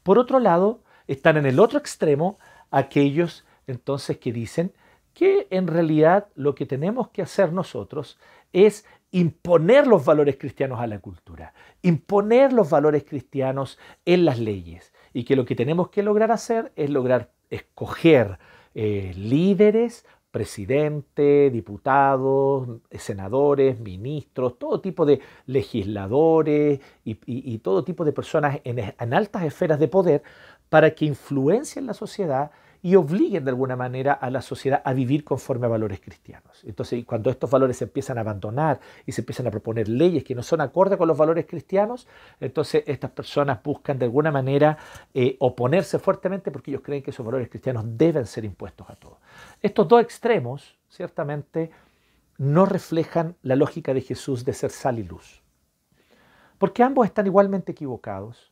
Por 0.03 0.17
otro 0.17 0.39
lado, 0.39 0.81
están 1.07 1.37
en 1.37 1.45
el 1.45 1.59
otro 1.59 1.77
extremo 1.77 2.39
aquellos 2.71 3.45
entonces 3.67 4.17
que 4.17 4.31
dicen 4.31 4.73
que 5.13 5.47
en 5.49 5.67
realidad 5.67 6.27
lo 6.35 6.55
que 6.55 6.65
tenemos 6.65 7.09
que 7.09 7.21
hacer 7.21 7.53
nosotros 7.53 8.19
es 8.53 8.85
imponer 9.11 9.87
los 9.87 10.05
valores 10.05 10.37
cristianos 10.37 10.79
a 10.79 10.87
la 10.87 10.99
cultura, 10.99 11.53
imponer 11.81 12.53
los 12.53 12.69
valores 12.69 13.03
cristianos 13.03 13.77
en 14.05 14.25
las 14.25 14.39
leyes. 14.39 14.93
Y 15.13 15.25
que 15.25 15.35
lo 15.35 15.45
que 15.45 15.55
tenemos 15.55 15.89
que 15.89 16.03
lograr 16.03 16.31
hacer 16.31 16.71
es 16.75 16.89
lograr 16.89 17.31
escoger 17.49 18.39
eh, 18.73 19.11
líderes 19.15 20.05
presidente, 20.31 21.49
diputados, 21.51 22.79
senadores, 22.91 23.79
ministros, 23.79 24.57
todo 24.57 24.79
tipo 24.79 25.05
de 25.05 25.19
legisladores 25.45 26.79
y, 27.03 27.57
todo 27.59 27.83
tipo 27.83 28.05
de 28.05 28.13
personas 28.13 28.61
en, 28.63 28.79
en, 28.79 29.13
altas 29.13 29.43
esferas 29.43 29.77
de 29.77 29.89
poder 29.89 30.23
para 30.69 30.95
que 30.95 31.05
influencien 31.05 31.85
la 31.85 31.93
sociedad 31.93 32.51
y 32.83 32.95
obliguen 32.95 33.45
de 33.45 33.51
alguna 33.51 33.75
manera 33.75 34.13
a 34.13 34.29
la 34.29 34.41
sociedad 34.41 34.81
a 34.83 34.93
vivir 34.93 35.23
conforme 35.23 35.67
a 35.67 35.69
valores 35.69 35.99
cristianos. 35.99 36.63
Entonces, 36.63 37.05
cuando 37.05 37.29
estos 37.29 37.49
valores 37.49 37.77
se 37.77 37.83
empiezan 37.83 38.17
a 38.17 38.21
abandonar 38.21 38.79
y 39.05 39.11
se 39.11 39.21
empiezan 39.21 39.47
a 39.47 39.51
proponer 39.51 39.87
leyes 39.87 40.23
que 40.23 40.33
no 40.33 40.41
son 40.41 40.61
acordes 40.61 40.97
con 40.97 41.07
los 41.07 41.17
valores 41.17 41.45
cristianos, 41.45 42.07
entonces 42.39 42.83
estas 42.87 43.11
personas 43.11 43.61
buscan 43.63 43.99
de 43.99 44.05
alguna 44.05 44.31
manera 44.31 44.77
eh, 45.13 45.35
oponerse 45.39 45.99
fuertemente 45.99 46.49
porque 46.49 46.71
ellos 46.71 46.81
creen 46.83 47.03
que 47.03 47.11
esos 47.11 47.25
valores 47.25 47.49
cristianos 47.49 47.85
deben 47.85 48.25
ser 48.25 48.45
impuestos 48.45 48.89
a 48.89 48.95
todos. 48.95 49.17
Estos 49.61 49.87
dos 49.87 50.01
extremos, 50.01 50.77
ciertamente, 50.89 51.69
no 52.39 52.65
reflejan 52.65 53.35
la 53.43 53.55
lógica 53.55 53.93
de 53.93 54.01
Jesús 54.01 54.43
de 54.43 54.53
ser 54.53 54.71
sal 54.71 54.97
y 54.97 55.03
luz. 55.03 55.43
Porque 56.57 56.81
ambos 56.81 57.05
están 57.05 57.27
igualmente 57.27 57.71
equivocados 57.71 58.51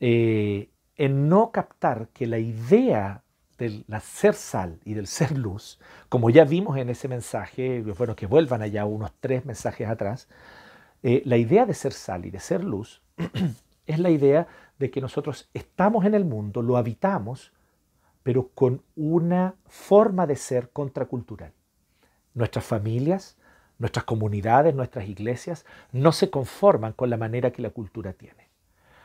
eh, 0.00 0.70
en 0.96 1.28
no 1.28 1.50
captar 1.50 2.08
que 2.14 2.26
la 2.26 2.38
idea 2.38 3.22
del 3.58 3.84
ser 4.02 4.34
sal 4.34 4.80
y 4.84 4.94
del 4.94 5.06
ser 5.06 5.36
luz, 5.36 5.78
como 6.08 6.30
ya 6.30 6.44
vimos 6.44 6.76
en 6.78 6.88
ese 6.88 7.08
mensaje, 7.08 7.82
bueno, 7.82 8.16
que 8.16 8.26
vuelvan 8.26 8.62
allá 8.62 8.84
unos 8.84 9.12
tres 9.20 9.44
mensajes 9.44 9.88
atrás, 9.88 10.28
eh, 11.02 11.22
la 11.24 11.36
idea 11.36 11.66
de 11.66 11.74
ser 11.74 11.92
sal 11.92 12.26
y 12.26 12.30
de 12.30 12.40
ser 12.40 12.64
luz 12.64 13.02
es 13.86 13.98
la 13.98 14.10
idea 14.10 14.46
de 14.78 14.90
que 14.90 15.00
nosotros 15.00 15.48
estamos 15.54 16.04
en 16.04 16.14
el 16.14 16.24
mundo, 16.24 16.62
lo 16.62 16.76
habitamos, 16.76 17.52
pero 18.22 18.48
con 18.48 18.82
una 18.96 19.54
forma 19.66 20.26
de 20.26 20.36
ser 20.36 20.70
contracultural. 20.70 21.52
Nuestras 22.34 22.64
familias, 22.64 23.36
nuestras 23.78 24.04
comunidades, 24.04 24.74
nuestras 24.74 25.08
iglesias 25.08 25.64
no 25.92 26.12
se 26.12 26.30
conforman 26.30 26.92
con 26.92 27.08
la 27.08 27.16
manera 27.16 27.52
que 27.52 27.62
la 27.62 27.70
cultura 27.70 28.12
tiene. 28.12 28.50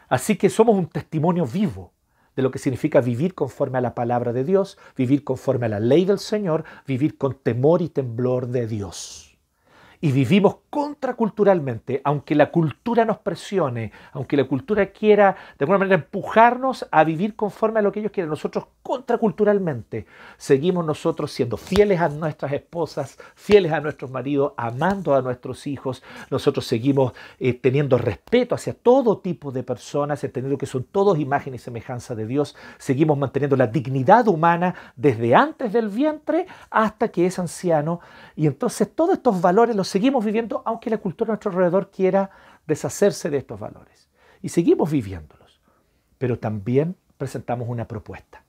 Así 0.09 0.37
que 0.37 0.49
somos 0.49 0.75
un 0.75 0.87
testimonio 0.87 1.45
vivo 1.45 1.93
de 2.41 2.43
lo 2.43 2.51
que 2.51 2.57
significa 2.57 3.01
vivir 3.01 3.35
conforme 3.35 3.77
a 3.77 3.81
la 3.81 3.93
palabra 3.93 4.33
de 4.33 4.43
Dios, 4.43 4.79
vivir 4.97 5.23
conforme 5.23 5.67
a 5.67 5.69
la 5.69 5.79
ley 5.79 6.05
del 6.05 6.17
Señor, 6.17 6.63
vivir 6.87 7.15
con 7.17 7.35
temor 7.35 7.83
y 7.83 7.89
temblor 7.89 8.47
de 8.47 8.65
Dios 8.65 9.30
y 10.01 10.11
vivimos 10.11 10.57
contraculturalmente, 10.71 12.01
aunque 12.03 12.33
la 12.33 12.51
cultura 12.51 13.05
nos 13.05 13.19
presione, 13.19 13.91
aunque 14.13 14.35
la 14.35 14.45
cultura 14.45 14.87
quiera 14.87 15.35
de 15.57 15.63
alguna 15.63 15.77
manera 15.77 15.95
empujarnos 15.95 16.87
a 16.91 17.03
vivir 17.03 17.35
conforme 17.35 17.79
a 17.79 17.81
lo 17.83 17.91
que 17.91 17.99
ellos 17.99 18.11
quieren, 18.11 18.29
nosotros 18.29 18.65
contraculturalmente 18.81 20.07
seguimos 20.37 20.85
nosotros 20.85 21.31
siendo 21.31 21.55
fieles 21.55 22.01
a 22.01 22.09
nuestras 22.09 22.51
esposas, 22.51 23.19
fieles 23.35 23.71
a 23.71 23.79
nuestros 23.79 24.09
maridos, 24.09 24.53
amando 24.57 25.13
a 25.13 25.21
nuestros 25.21 25.67
hijos, 25.67 26.01
nosotros 26.31 26.65
seguimos 26.65 27.13
eh, 27.39 27.53
teniendo 27.53 27.97
respeto 27.97 28.55
hacia 28.55 28.73
todo 28.73 29.19
tipo 29.19 29.51
de 29.51 29.61
personas, 29.63 30.23
entendiendo 30.23 30.57
que 30.57 30.65
son 30.65 30.83
todos 30.83 31.19
imagen 31.19 31.53
y 31.53 31.59
semejanza 31.59 32.15
de 32.15 32.25
Dios, 32.25 32.55
seguimos 32.79 33.17
manteniendo 33.17 33.55
la 33.55 33.67
dignidad 33.67 34.27
humana 34.27 34.73
desde 34.95 35.35
antes 35.35 35.71
del 35.73 35.89
vientre 35.89 36.47
hasta 36.71 37.09
que 37.09 37.27
es 37.27 37.37
anciano. 37.37 37.99
Y 38.35 38.47
entonces 38.47 38.89
todos 38.93 39.17
estos 39.17 39.41
valores 39.41 39.75
los 39.75 39.90
seguimos 39.91 40.23
viviendo 40.23 40.63
aunque 40.65 40.89
la 40.89 40.99
cultura 40.99 41.29
a 41.29 41.33
nuestro 41.33 41.51
alrededor 41.51 41.91
quiera 41.91 42.29
deshacerse 42.65 43.29
de 43.29 43.37
estos 43.37 43.59
valores. 43.59 44.07
Y 44.41 44.47
seguimos 44.47 44.89
viviéndolos. 44.89 45.59
Pero 46.17 46.39
también 46.39 46.95
presentamos 47.17 47.67
una 47.67 47.85
propuesta. 47.85 48.43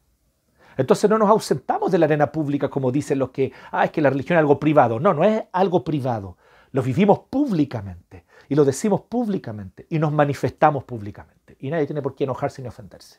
Entonces 0.76 1.10
no 1.10 1.18
nos 1.18 1.28
ausentamos 1.28 1.90
de 1.90 1.98
la 1.98 2.06
arena 2.06 2.30
pública 2.30 2.70
como 2.70 2.92
dicen 2.92 3.18
los 3.18 3.30
que, 3.30 3.52
ah, 3.72 3.84
es 3.84 3.90
que 3.90 4.00
la 4.00 4.10
religión 4.10 4.36
es 4.36 4.40
algo 4.40 4.60
privado. 4.60 5.00
No, 5.00 5.12
no 5.12 5.24
es 5.24 5.42
algo 5.52 5.82
privado. 5.82 6.38
Lo 6.70 6.80
vivimos 6.80 7.18
públicamente 7.28 8.24
y 8.48 8.54
lo 8.54 8.64
decimos 8.64 9.00
públicamente 9.02 9.86
y 9.90 9.98
nos 9.98 10.12
manifestamos 10.12 10.84
públicamente. 10.84 11.56
Y 11.58 11.70
nadie 11.70 11.86
tiene 11.86 12.02
por 12.02 12.14
qué 12.14 12.22
enojarse 12.24 12.62
ni 12.62 12.68
ofenderse. 12.68 13.18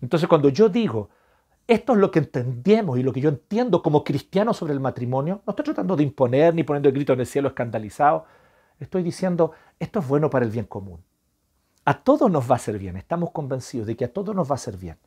Entonces 0.00 0.28
cuando 0.28 0.48
yo 0.48 0.70
digo, 0.70 1.10
esto 1.66 1.94
es 1.94 1.98
lo 1.98 2.10
que 2.10 2.18
entendemos 2.18 2.98
y 2.98 3.02
lo 3.02 3.12
que 3.12 3.20
yo 3.20 3.30
entiendo 3.30 3.82
como 3.82 4.04
cristiano 4.04 4.52
sobre 4.52 4.74
el 4.74 4.80
matrimonio. 4.80 5.42
No 5.46 5.52
estoy 5.52 5.64
tratando 5.64 5.96
de 5.96 6.02
imponer 6.02 6.54
ni 6.54 6.62
poniendo 6.62 6.88
el 6.88 6.94
grito 6.94 7.14
en 7.14 7.20
el 7.20 7.26
cielo 7.26 7.48
escandalizado. 7.48 8.26
Estoy 8.78 9.02
diciendo, 9.02 9.52
esto 9.78 10.00
es 10.00 10.08
bueno 10.08 10.28
para 10.28 10.44
el 10.44 10.50
bien 10.50 10.66
común. 10.66 11.02
A 11.86 12.02
todos 12.02 12.30
nos 12.30 12.50
va 12.50 12.56
a 12.56 12.58
ser 12.58 12.78
bien. 12.78 12.96
Estamos 12.96 13.30
convencidos 13.30 13.86
de 13.86 13.96
que 13.96 14.04
a 14.04 14.12
todos 14.12 14.34
nos 14.34 14.50
va 14.50 14.56
a 14.56 14.58
ser 14.58 14.76
bien. 14.76 14.98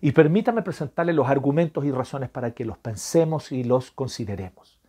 Y 0.00 0.12
permítame 0.12 0.62
presentarle 0.62 1.14
los 1.14 1.28
argumentos 1.28 1.84
y 1.84 1.90
razones 1.90 2.28
para 2.28 2.50
que 2.50 2.66
los 2.66 2.76
pensemos 2.76 3.50
y 3.52 3.64
los 3.64 3.90
consideremos. 3.90 4.80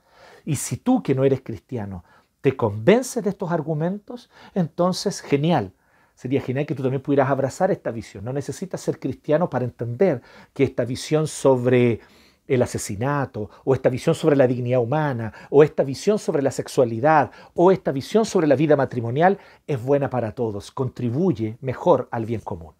Y 0.43 0.57
si 0.57 0.77
tú 0.77 1.01
que 1.01 1.15
no 1.15 1.23
eres 1.23 1.41
cristiano 1.41 2.03
te 2.41 2.57
convences 2.57 3.23
de 3.23 3.29
estos 3.29 3.51
argumentos, 3.51 4.29
entonces 4.53 5.21
genial 5.21 5.71
Sería 6.15 6.41
genial 6.41 6.65
que 6.65 6.75
tú 6.75 6.81
también 6.81 7.01
pudieras 7.01 7.29
abrazar 7.29 7.71
esta 7.71 7.91
visión. 7.91 8.23
No 8.25 8.33
necesitas 8.33 8.81
ser 8.81 8.99
cristiano 8.99 9.49
para 9.49 9.65
entender 9.65 10.21
que 10.53 10.63
esta 10.63 10.85
visión 10.85 11.27
sobre 11.27 11.99
el 12.47 12.61
asesinato, 12.61 13.49
o 13.63 13.73
esta 13.73 13.89
visión 13.89 14.15
sobre 14.15 14.35
la 14.35 14.47
dignidad 14.47 14.79
humana, 14.79 15.33
o 15.49 15.63
esta 15.63 15.83
visión 15.83 16.19
sobre 16.19 16.41
la 16.41 16.51
sexualidad, 16.51 17.31
o 17.53 17.71
esta 17.71 17.91
visión 17.91 18.25
sobre 18.25 18.47
la 18.47 18.55
vida 18.55 18.75
matrimonial 18.75 19.39
es 19.67 19.81
buena 19.81 20.09
para 20.09 20.31
todos, 20.31 20.71
contribuye 20.71 21.57
mejor 21.61 22.07
al 22.11 22.25
bien 22.25 22.41
común. 22.41 22.73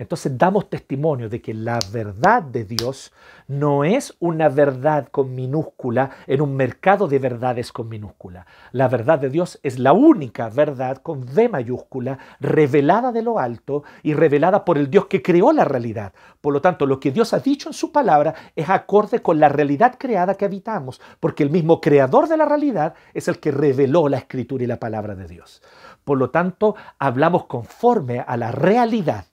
Entonces 0.00 0.38
damos 0.38 0.70
testimonio 0.70 1.28
de 1.28 1.42
que 1.42 1.52
la 1.52 1.78
verdad 1.92 2.42
de 2.42 2.64
Dios 2.64 3.12
no 3.48 3.84
es 3.84 4.16
una 4.18 4.48
verdad 4.48 5.08
con 5.10 5.34
minúscula 5.34 6.10
en 6.26 6.40
un 6.40 6.56
mercado 6.56 7.06
de 7.06 7.18
verdades 7.18 7.70
con 7.70 7.90
minúscula. 7.90 8.46
La 8.72 8.88
verdad 8.88 9.18
de 9.18 9.28
Dios 9.28 9.60
es 9.62 9.78
la 9.78 9.92
única 9.92 10.48
verdad 10.48 11.02
con 11.02 11.24
V 11.24 11.50
mayúscula, 11.50 12.18
revelada 12.40 13.12
de 13.12 13.20
lo 13.20 13.38
alto 13.38 13.84
y 14.02 14.14
revelada 14.14 14.64
por 14.64 14.78
el 14.78 14.88
Dios 14.88 15.04
que 15.04 15.20
creó 15.20 15.52
la 15.52 15.66
realidad. 15.66 16.14
Por 16.40 16.54
lo 16.54 16.62
tanto, 16.62 16.86
lo 16.86 16.98
que 16.98 17.12
Dios 17.12 17.34
ha 17.34 17.40
dicho 17.40 17.68
en 17.68 17.74
su 17.74 17.92
palabra 17.92 18.34
es 18.56 18.70
acorde 18.70 19.20
con 19.20 19.38
la 19.38 19.50
realidad 19.50 19.96
creada 19.98 20.34
que 20.34 20.46
habitamos, 20.46 20.98
porque 21.20 21.42
el 21.42 21.50
mismo 21.50 21.78
creador 21.78 22.26
de 22.26 22.38
la 22.38 22.46
realidad 22.46 22.94
es 23.12 23.28
el 23.28 23.38
que 23.38 23.50
reveló 23.50 24.08
la 24.08 24.16
escritura 24.16 24.64
y 24.64 24.66
la 24.66 24.80
palabra 24.80 25.14
de 25.14 25.26
Dios. 25.26 25.60
Por 26.04 26.16
lo 26.16 26.30
tanto, 26.30 26.74
hablamos 26.98 27.44
conforme 27.44 28.20
a 28.20 28.38
la 28.38 28.50
realidad 28.50 29.26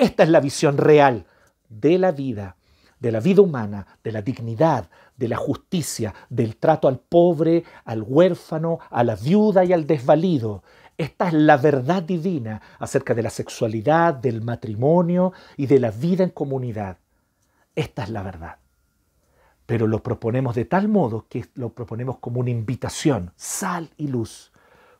esta 0.00 0.22
es 0.22 0.30
la 0.30 0.40
visión 0.40 0.78
real 0.78 1.26
de 1.68 1.98
la 1.98 2.10
vida, 2.10 2.56
de 2.98 3.12
la 3.12 3.20
vida 3.20 3.42
humana, 3.42 3.86
de 4.02 4.12
la 4.12 4.22
dignidad, 4.22 4.88
de 5.16 5.28
la 5.28 5.36
justicia, 5.36 6.14
del 6.28 6.56
trato 6.56 6.88
al 6.88 6.98
pobre, 6.98 7.64
al 7.84 8.02
huérfano, 8.02 8.78
a 8.90 9.04
la 9.04 9.14
viuda 9.14 9.64
y 9.64 9.72
al 9.72 9.86
desvalido. 9.86 10.62
Esta 10.96 11.28
es 11.28 11.34
la 11.34 11.56
verdad 11.56 12.02
divina 12.02 12.60
acerca 12.78 13.14
de 13.14 13.22
la 13.22 13.30
sexualidad, 13.30 14.14
del 14.14 14.42
matrimonio 14.42 15.32
y 15.56 15.66
de 15.66 15.78
la 15.78 15.90
vida 15.90 16.24
en 16.24 16.30
comunidad. 16.30 16.96
Esta 17.74 18.02
es 18.02 18.10
la 18.10 18.22
verdad. 18.22 18.56
Pero 19.66 19.86
lo 19.86 20.02
proponemos 20.02 20.54
de 20.54 20.64
tal 20.64 20.88
modo 20.88 21.26
que 21.28 21.46
lo 21.54 21.74
proponemos 21.74 22.18
como 22.18 22.40
una 22.40 22.50
invitación, 22.50 23.32
sal 23.36 23.90
y 23.96 24.08
luz 24.08 24.50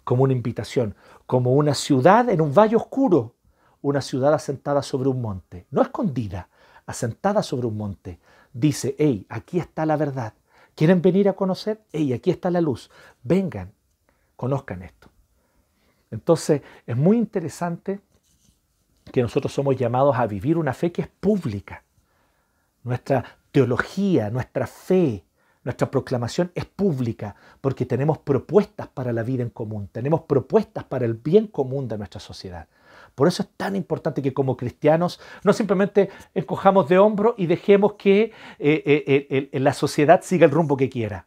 como 0.05 0.25
una 0.25 0.33
invitación, 0.33 0.97
como 1.27 1.53
una 1.53 1.75
ciudad 1.75 2.29
en 2.31 2.41
un 2.41 2.53
valle 2.53 2.77
oscuro, 2.77 3.37
una 3.83 4.01
ciudad 4.01 4.35
asentada 4.35 4.83
sobre 4.83 5.09
un 5.09 5.21
monte, 5.21 5.67
no 5.71 5.83
escondida, 5.83 6.49
asentada 6.87 7.43
sobre 7.43 7.67
un 7.67 7.77
monte. 7.77 8.19
Dice, 8.53 8.97
hey, 8.99 9.27
aquí 9.29 9.59
está 9.59 9.87
la 9.87 9.97
verdad. 9.97 10.35
¿Quieren 10.75 11.03
venir 11.03 11.29
a 11.29 11.35
conocer? 11.35 11.83
Hey, 11.93 12.13
aquí 12.13 12.31
está 12.31 12.51
la 12.51 12.61
luz. 12.61 12.91
Vengan, 13.23 13.73
conozcan 14.37 14.83
esto. 14.83 15.09
Entonces, 16.11 16.63
es 16.87 16.97
muy 16.97 17.17
interesante 17.17 18.01
que 19.13 19.23
nosotros 19.23 19.53
somos 19.53 19.77
llamados 19.77 20.17
a 20.17 20.27
vivir 20.27 20.57
una 20.57 20.75
fe 20.75 20.93
que 20.93 21.03
es 21.03 21.09
pública. 21.09 21.85
Nuestra 22.83 23.25
teología, 23.53 24.31
nuestra 24.31 24.67
fe, 24.67 25.25
nuestra 25.65 25.91
proclamación 25.91 26.51
es 26.55 26.65
pública 26.65 27.35
porque 27.61 27.87
tenemos 27.87 28.19
propuestas 28.19 28.89
para 28.89 29.13
la 29.13 29.23
vida 29.23 29.43
en 29.43 29.51
común, 29.51 29.89
tenemos 29.93 30.23
propuestas 30.23 30.85
para 30.85 31.05
el 31.05 31.15
bien 31.15 31.47
común 31.47 31.89
de 31.89 31.99
nuestra 31.99 32.21
sociedad. 32.21 32.67
Por 33.21 33.29
eso 33.29 33.43
es 33.43 33.51
tan 33.55 33.77
importante 33.77 34.23
que 34.23 34.33
como 34.33 34.57
cristianos 34.57 35.21
no 35.45 35.53
simplemente 35.53 36.09
encojamos 36.35 36.89
de 36.89 36.97
hombro 36.97 37.35
y 37.37 37.45
dejemos 37.45 37.93
que 37.99 38.33
eh, 38.59 39.51
eh, 39.53 39.61
la 39.61 39.75
sociedad 39.75 40.23
siga 40.23 40.47
el 40.47 40.51
rumbo 40.51 40.75
que 40.75 40.89
quiera. 40.89 41.27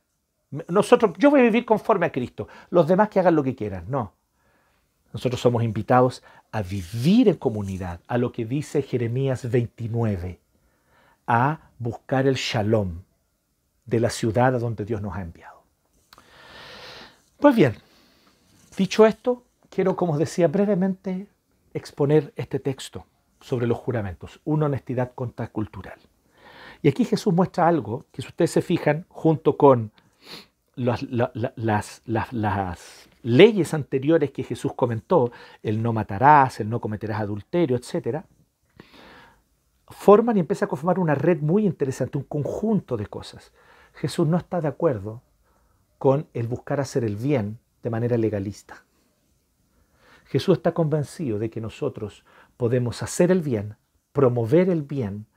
Nosotros, 0.69 1.13
yo 1.19 1.29
voy 1.29 1.41
a 1.41 1.43
vivir 1.43 1.65
conforme 1.65 2.07
a 2.07 2.12
Cristo, 2.12 2.47
los 2.71 2.88
demás 2.88 3.09
que 3.09 3.19
hagan 3.19 3.35
lo 3.35 3.43
que 3.43 3.53
quieran. 3.53 3.85
No. 3.89 4.13
Nosotros 5.13 5.39
somos 5.39 5.62
invitados 5.62 6.23
a 6.51 6.63
vivir 6.63 7.29
en 7.29 7.35
comunidad, 7.35 8.00
a 8.07 8.17
lo 8.17 8.31
que 8.31 8.43
dice 8.43 8.81
Jeremías 8.81 9.51
29, 9.51 10.39
a 11.27 11.59
buscar 11.77 12.25
el 12.25 12.38
shalom 12.38 13.03
de 13.85 14.00
la 14.00 14.09
ciudad 14.09 14.55
a 14.55 14.57
donde 14.57 14.83
Dios 14.83 15.00
nos 15.00 15.15
ha 15.15 15.21
enviado. 15.21 15.62
Pues 17.39 17.55
bien, 17.55 17.75
dicho 18.75 19.05
esto, 19.05 19.43
quiero, 19.69 19.95
como 19.95 20.13
os 20.13 20.17
decía 20.17 20.47
brevemente, 20.47 21.27
exponer 21.74 22.34
este 22.36 22.60
texto 22.60 23.06
sobre 23.39 23.68
los 23.68 23.77
juramentos, 23.77 24.39
una 24.46 24.68
honestidad 24.68 25.13
contracultural. 25.13 26.00
Y 26.82 26.89
aquí 26.89 27.06
Jesús 27.06 27.34
muestra 27.34 27.68
algo 27.68 28.06
que 28.12 28.22
si 28.22 28.27
ustedes 28.27 28.51
se 28.51 28.62
fijan, 28.62 29.06
junto 29.10 29.58
con 29.58 29.92
las, 30.75 31.03
leyes 33.22 33.74
anteriores 33.74 34.32
que 34.32 34.44
Jesús 34.44 34.74
comentó, 34.75 35.32
el 35.62 35.82
no 35.82 35.94
matarás, 35.94 36.60
el 36.60 36.70
no 36.70 36.82
cometerás 36.82 37.22
adulterio, 37.22 37.77
etc., 37.77 38.24
forman 39.88 40.38
y 40.38 40.39
empiezan 40.42 40.68
a 40.68 40.70
conformar 40.70 41.00
una 41.00 41.15
red 41.15 41.39
muy 41.39 41.65
interesante, 41.65 42.18
un 42.18 42.24
conjunto 42.24 42.98
de 42.98 43.08
cosas. 43.08 43.53
Jesús 43.94 44.27
no 44.27 44.38
está 44.38 44.60
de 44.60 44.68
acuerdo 44.68 45.22
con 45.98 46.27
el 46.34 46.48
buscar 46.48 46.80
hacer 46.80 47.03
el 47.03 47.15
bien 47.15 47.60
de 47.82 47.89
manera 47.89 48.18
legalista. 48.18 48.84
Jesús 50.33 50.57
está 50.57 50.73
convencido 50.73 51.37
de 51.37 51.51
que 51.51 51.61
nosotros 51.61 52.25
podemos 52.57 53.03
hacer 53.03 53.29
el 53.29 53.43
bien, 53.43 53.75
promover 54.13 54.67
el 54.67 54.81
bien, 54.81 55.27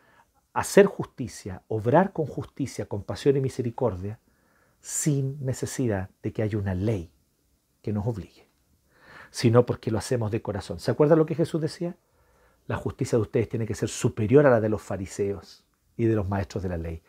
hacer 0.54 0.86
justicia, 0.86 1.62
obrar 1.68 2.14
con 2.14 2.24
justicia, 2.24 2.86
compasión 2.86 3.36
y 3.36 3.42
misericordia, 3.42 4.20
sin 4.80 5.44
necesidad 5.44 6.08
de 6.22 6.32
que 6.32 6.40
haya 6.40 6.56
una 6.56 6.74
ley 6.74 7.10
que 7.82 7.92
nos 7.92 8.06
obligue, 8.06 8.48
sino 9.28 9.66
porque 9.66 9.90
lo 9.90 9.98
hacemos 9.98 10.30
de 10.30 10.40
corazón. 10.40 10.80
¿Se 10.80 10.90
acuerda 10.90 11.14
lo 11.14 11.26
que 11.26 11.34
Jesús 11.34 11.60
decía? 11.60 11.94
La 12.66 12.76
justicia 12.76 13.18
de 13.18 13.22
ustedes 13.22 13.50
tiene 13.50 13.66
que 13.66 13.74
ser 13.74 13.90
superior 13.90 14.46
a 14.46 14.50
la 14.50 14.62
de 14.62 14.70
los 14.70 14.80
fariseos 14.80 15.62
y 15.98 16.06
de 16.06 16.16
los 16.16 16.26
maestros 16.26 16.62
de 16.62 16.70
la 16.70 16.78
ley. 16.78 17.02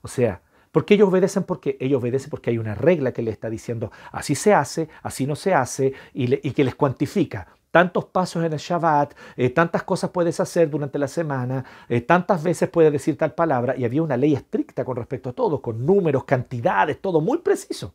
O 0.00 0.08
sea, 0.08 0.40
¿por 0.74 0.84
qué 0.84 0.94
ellos 0.94 1.08
obedecen? 1.08 1.44
Porque 1.44 1.76
ellos 1.78 2.02
obedecen 2.02 2.30
porque 2.30 2.50
hay 2.50 2.58
una 2.58 2.74
regla 2.74 3.12
que 3.12 3.22
les 3.22 3.34
está 3.34 3.48
diciendo 3.48 3.92
así 4.10 4.34
se 4.34 4.52
hace, 4.52 4.88
así 5.04 5.24
no 5.24 5.36
se 5.36 5.54
hace 5.54 5.94
y, 6.12 6.50
que 6.50 6.64
les 6.64 6.74
cuantifica 6.74 7.46
tantos 7.70 8.06
pasos 8.06 8.44
en 8.44 8.52
el 8.52 8.58
Shabbat, 8.58 9.14
eh, 9.36 9.50
tantas 9.50 9.84
cosas 9.84 10.10
puedes 10.10 10.38
hacer 10.40 10.70
durante 10.70 10.98
la 10.98 11.08
semana, 11.08 11.64
eh, 11.88 12.00
tantas 12.00 12.42
veces 12.42 12.68
puedes 12.68 12.92
decir 12.92 13.16
tal 13.16 13.34
palabra, 13.34 13.74
y 13.76 13.84
había 13.84 14.00
una 14.00 14.16
ley 14.16 14.32
estricta 14.32 14.84
con 14.84 14.96
respecto 14.96 15.30
a 15.30 15.32
todo, 15.32 15.60
con 15.60 15.84
números, 15.84 16.22
cantidades, 16.24 17.00
todo 17.00 17.20
muy 17.20 17.38
preciso. 17.38 17.92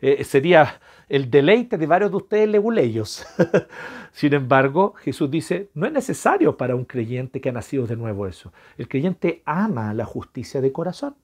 Eh, 0.00 0.24
sería 0.24 0.80
el 1.08 1.30
deleite 1.30 1.78
de 1.78 1.86
varios 1.86 2.10
de 2.10 2.16
ustedes 2.16 2.48
leguleyos. 2.48 3.24
Sin 4.12 4.34
embargo, 4.34 4.94
Jesús 4.96 5.30
dice, 5.30 5.70
no 5.74 5.86
es 5.86 5.92
necesario 5.92 6.56
para 6.56 6.74
un 6.74 6.84
creyente 6.84 7.40
que 7.40 7.50
ha 7.50 7.52
nacido 7.52 7.86
de 7.86 7.96
nuevo 7.96 8.26
eso. 8.26 8.52
El 8.78 8.88
creyente 8.88 9.42
ama 9.44 9.94
la 9.94 10.06
justicia 10.06 10.60
de 10.60 10.72
corazón. 10.72 11.14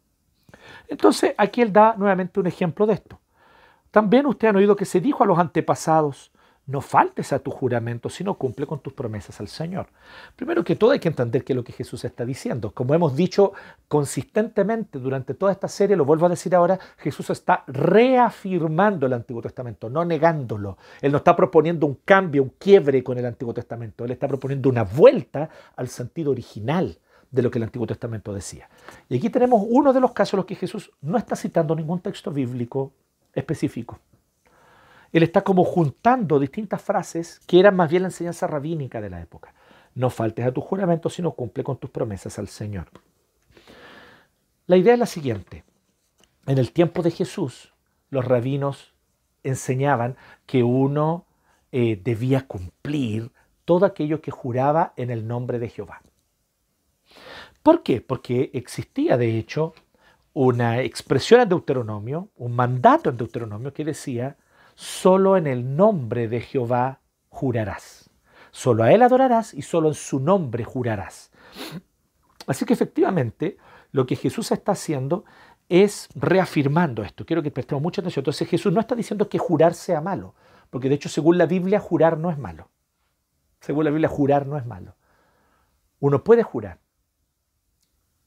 Entonces, 0.88 1.34
aquí 1.36 1.62
él 1.62 1.72
da 1.72 1.94
nuevamente 1.96 2.40
un 2.40 2.46
ejemplo 2.46 2.86
de 2.86 2.94
esto. 2.94 3.18
También 3.90 4.26
ustedes 4.26 4.50
han 4.50 4.56
oído 4.56 4.76
que 4.76 4.84
se 4.84 5.00
dijo 5.00 5.24
a 5.24 5.26
los 5.26 5.38
antepasados, 5.38 6.30
no 6.66 6.80
faltes 6.80 7.32
a 7.32 7.38
tu 7.38 7.52
juramento, 7.52 8.10
sino 8.10 8.34
cumple 8.34 8.66
con 8.66 8.80
tus 8.80 8.92
promesas 8.92 9.38
al 9.40 9.46
Señor. 9.46 9.86
Primero 10.34 10.64
que 10.64 10.74
todo 10.74 10.90
hay 10.90 10.98
que 10.98 11.08
entender 11.08 11.44
qué 11.44 11.52
es 11.52 11.56
lo 11.56 11.62
que 11.62 11.72
Jesús 11.72 12.04
está 12.04 12.24
diciendo. 12.24 12.72
Como 12.72 12.92
hemos 12.92 13.14
dicho 13.14 13.52
consistentemente 13.86 14.98
durante 14.98 15.34
toda 15.34 15.52
esta 15.52 15.68
serie, 15.68 15.96
lo 15.96 16.04
vuelvo 16.04 16.26
a 16.26 16.30
decir 16.30 16.54
ahora, 16.56 16.78
Jesús 16.98 17.30
está 17.30 17.62
reafirmando 17.68 19.06
el 19.06 19.12
Antiguo 19.12 19.40
Testamento, 19.40 19.88
no 19.88 20.04
negándolo. 20.04 20.76
Él 21.00 21.12
no 21.12 21.18
está 21.18 21.36
proponiendo 21.36 21.86
un 21.86 22.00
cambio, 22.04 22.42
un 22.42 22.52
quiebre 22.58 23.04
con 23.04 23.16
el 23.16 23.26
Antiguo 23.26 23.54
Testamento. 23.54 24.04
Él 24.04 24.10
está 24.10 24.26
proponiendo 24.26 24.68
una 24.68 24.82
vuelta 24.82 25.48
al 25.76 25.86
sentido 25.86 26.32
original 26.32 26.98
de 27.30 27.42
lo 27.42 27.50
que 27.50 27.58
el 27.58 27.64
Antiguo 27.64 27.86
Testamento 27.86 28.32
decía. 28.32 28.68
Y 29.08 29.16
aquí 29.18 29.30
tenemos 29.30 29.62
uno 29.68 29.92
de 29.92 30.00
los 30.00 30.12
casos 30.12 30.34
en 30.34 30.38
los 30.38 30.46
que 30.46 30.54
Jesús 30.54 30.90
no 31.00 31.18
está 31.18 31.36
citando 31.36 31.74
ningún 31.74 32.00
texto 32.00 32.30
bíblico 32.30 32.92
específico 33.34 33.98
él 35.16 35.22
está 35.22 35.42
como 35.42 35.64
juntando 35.64 36.38
distintas 36.38 36.82
frases 36.82 37.40
que 37.46 37.58
eran 37.58 37.74
más 37.74 37.88
bien 37.90 38.02
la 38.02 38.08
enseñanza 38.08 38.46
rabínica 38.46 39.00
de 39.00 39.10
la 39.10 39.22
época. 39.22 39.54
No 39.94 40.10
faltes 40.10 40.46
a 40.46 40.52
tu 40.52 40.60
juramento, 40.60 41.08
sino 41.08 41.32
cumple 41.32 41.64
con 41.64 41.78
tus 41.78 41.88
promesas 41.88 42.38
al 42.38 42.48
Señor. 42.48 42.88
La 44.66 44.76
idea 44.76 44.92
es 44.92 44.98
la 44.98 45.06
siguiente. 45.06 45.64
En 46.46 46.58
el 46.58 46.72
tiempo 46.72 47.02
de 47.02 47.10
Jesús, 47.10 47.72
los 48.10 48.26
rabinos 48.26 48.92
enseñaban 49.42 50.16
que 50.44 50.62
uno 50.62 51.24
eh, 51.72 51.98
debía 52.04 52.46
cumplir 52.46 53.30
todo 53.64 53.86
aquello 53.86 54.20
que 54.20 54.30
juraba 54.30 54.92
en 54.96 55.10
el 55.10 55.26
nombre 55.26 55.58
de 55.58 55.70
Jehová. 55.70 56.02
¿Por 57.66 57.82
qué? 57.82 58.00
Porque 58.00 58.52
existía, 58.54 59.16
de 59.16 59.36
hecho, 59.36 59.74
una 60.34 60.82
expresión 60.82 61.40
en 61.40 61.48
Deuteronomio, 61.48 62.28
un 62.36 62.54
mandato 62.54 63.10
en 63.10 63.16
Deuteronomio 63.16 63.72
que 63.72 63.84
decía, 63.84 64.36
solo 64.76 65.36
en 65.36 65.48
el 65.48 65.74
nombre 65.74 66.28
de 66.28 66.42
Jehová 66.42 67.00
jurarás. 67.28 68.08
Solo 68.52 68.84
a 68.84 68.92
Él 68.92 69.02
adorarás 69.02 69.52
y 69.52 69.62
solo 69.62 69.88
en 69.88 69.94
su 69.94 70.20
nombre 70.20 70.62
jurarás. 70.62 71.32
Así 72.46 72.64
que 72.64 72.74
efectivamente 72.74 73.56
lo 73.90 74.06
que 74.06 74.14
Jesús 74.14 74.52
está 74.52 74.70
haciendo 74.70 75.24
es 75.68 76.08
reafirmando 76.14 77.02
esto. 77.02 77.26
Quiero 77.26 77.42
que 77.42 77.50
prestemos 77.50 77.82
mucha 77.82 78.00
atención. 78.00 78.20
Entonces 78.20 78.48
Jesús 78.48 78.72
no 78.72 78.78
está 78.78 78.94
diciendo 78.94 79.28
que 79.28 79.38
jurar 79.38 79.74
sea 79.74 80.00
malo, 80.00 80.36
porque 80.70 80.88
de 80.88 80.94
hecho 80.94 81.08
según 81.08 81.36
la 81.36 81.46
Biblia 81.46 81.80
jurar 81.80 82.16
no 82.16 82.30
es 82.30 82.38
malo. 82.38 82.70
Según 83.58 83.86
la 83.86 83.90
Biblia 83.90 84.08
jurar 84.08 84.46
no 84.46 84.56
es 84.56 84.64
malo. 84.64 84.94
Uno 85.98 86.22
puede 86.22 86.44
jurar. 86.44 86.85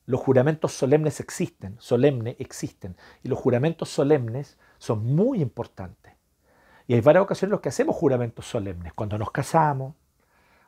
Los 0.09 0.21
juramentos 0.21 0.73
solemnes 0.73 1.19
existen, 1.19 1.75
solemne 1.77 2.35
existen, 2.39 2.95
y 3.21 3.29
los 3.29 3.37
juramentos 3.37 3.89
solemnes 3.89 4.57
son 4.79 5.05
muy 5.05 5.39
importantes. 5.39 6.13
Y 6.87 6.95
hay 6.95 7.01
varias 7.01 7.25
ocasiones 7.25 7.51
en 7.51 7.51
las 7.51 7.61
que 7.61 7.69
hacemos 7.69 7.95
juramentos 7.95 8.47
solemnes. 8.47 8.91
Cuando 8.93 9.19
nos 9.19 9.29
casamos, 9.29 9.93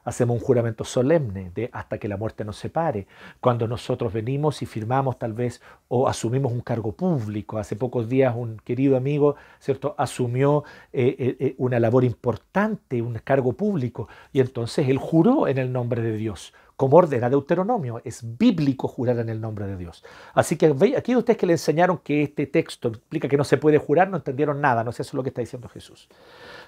hacemos 0.03 0.37
un 0.39 0.45
juramento 0.45 0.83
solemne 0.83 1.49
de 1.55 1.71
hasta 1.73 1.97
que 1.97 2.07
la 2.07 2.17
muerte 2.17 2.45
nos 2.45 2.57
separe. 2.57 3.07
Cuando 3.39 3.67
nosotros 3.67 4.13
venimos 4.13 4.61
y 4.61 4.67
firmamos 4.67 5.17
tal 5.17 5.33
vez 5.33 5.59
o 5.87 6.07
asumimos 6.07 6.51
un 6.51 6.61
cargo 6.61 6.91
público. 6.91 7.57
Hace 7.57 7.75
pocos 7.75 8.07
días 8.07 8.35
un 8.37 8.57
querido 8.57 8.95
amigo 8.95 9.37
¿cierto? 9.57 9.95
asumió 9.97 10.65
eh, 10.93 11.15
eh, 11.17 11.37
eh, 11.39 11.55
una 11.57 11.79
labor 11.79 12.03
importante, 12.03 13.01
un 13.01 13.15
cargo 13.15 13.53
público, 13.53 14.07
y 14.31 14.39
entonces 14.39 14.87
él 14.87 14.99
juró 14.99 15.47
en 15.47 15.57
el 15.57 15.73
nombre 15.73 16.03
de 16.03 16.15
Dios 16.15 16.53
como 16.75 16.97
ordena 16.97 17.29
Deuteronomio. 17.29 18.01
Es 18.03 18.37
bíblico 18.37 18.87
jurar 18.87 19.19
en 19.19 19.29
el 19.29 19.39
nombre 19.39 19.67
de 19.67 19.77
Dios. 19.77 20.03
Así 20.33 20.57
que 20.57 20.73
aquí 20.97 21.15
ustedes 21.15 21.37
que 21.37 21.45
le 21.45 21.53
enseñaron 21.53 21.97
que 21.99 22.23
este 22.23 22.47
texto 22.47 22.89
explica 22.89 23.27
que 23.27 23.37
no 23.37 23.43
se 23.43 23.57
puede 23.57 23.77
jurar, 23.77 24.09
no 24.09 24.17
entendieron 24.17 24.61
nada, 24.61 24.83
no 24.83 24.91
sé 24.91 25.03
eso 25.03 25.09
es 25.09 25.13
lo 25.15 25.23
que 25.23 25.29
está 25.29 25.41
diciendo 25.41 25.69
Jesús. 25.69 26.07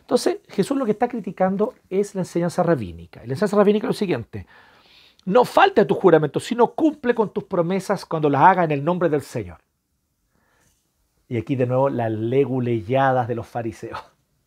Entonces, 0.01 0.37
Jesús 0.49 0.77
lo 0.77 0.85
que 0.85 0.91
está 0.91 1.07
criticando 1.07 1.73
es 1.89 2.15
la 2.15 2.21
enseñanza 2.21 2.63
rabínica. 2.63 3.21
la 3.25 3.33
enseñanza 3.33 3.57
rabínica 3.57 3.87
es 3.87 3.89
lo 3.89 3.93
siguiente. 3.93 4.47
No 5.25 5.45
falte 5.45 5.81
a 5.81 5.87
tu 5.87 5.95
juramento, 5.95 6.39
sino 6.39 6.73
cumple 6.73 7.15
con 7.15 7.31
tus 7.31 7.45
promesas 7.45 8.05
cuando 8.05 8.29
las 8.29 8.41
haga 8.41 8.63
en 8.65 8.71
el 8.71 8.83
nombre 8.83 9.09
del 9.09 9.21
Señor. 9.21 9.59
Y 11.29 11.37
aquí 11.37 11.55
de 11.55 11.65
nuevo 11.65 11.89
las 11.89 12.11
leguleyadas 12.11 13.27
de 13.27 13.35
los 13.35 13.47
fariseos. 13.47 13.99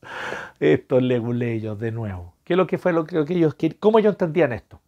Estos 0.60 1.02
leguleyos 1.02 1.78
de 1.78 1.92
nuevo. 1.92 2.34
¿Qué 2.44 2.52
es 2.52 2.56
lo 2.56 2.66
que 2.66 2.78
fue 2.78 2.92
lo 2.92 3.04
que, 3.04 3.24
ellos 3.34 3.56
¿Cómo 3.80 3.98
ellos 3.98 4.12
entendían 4.12 4.52
esto? 4.52 4.80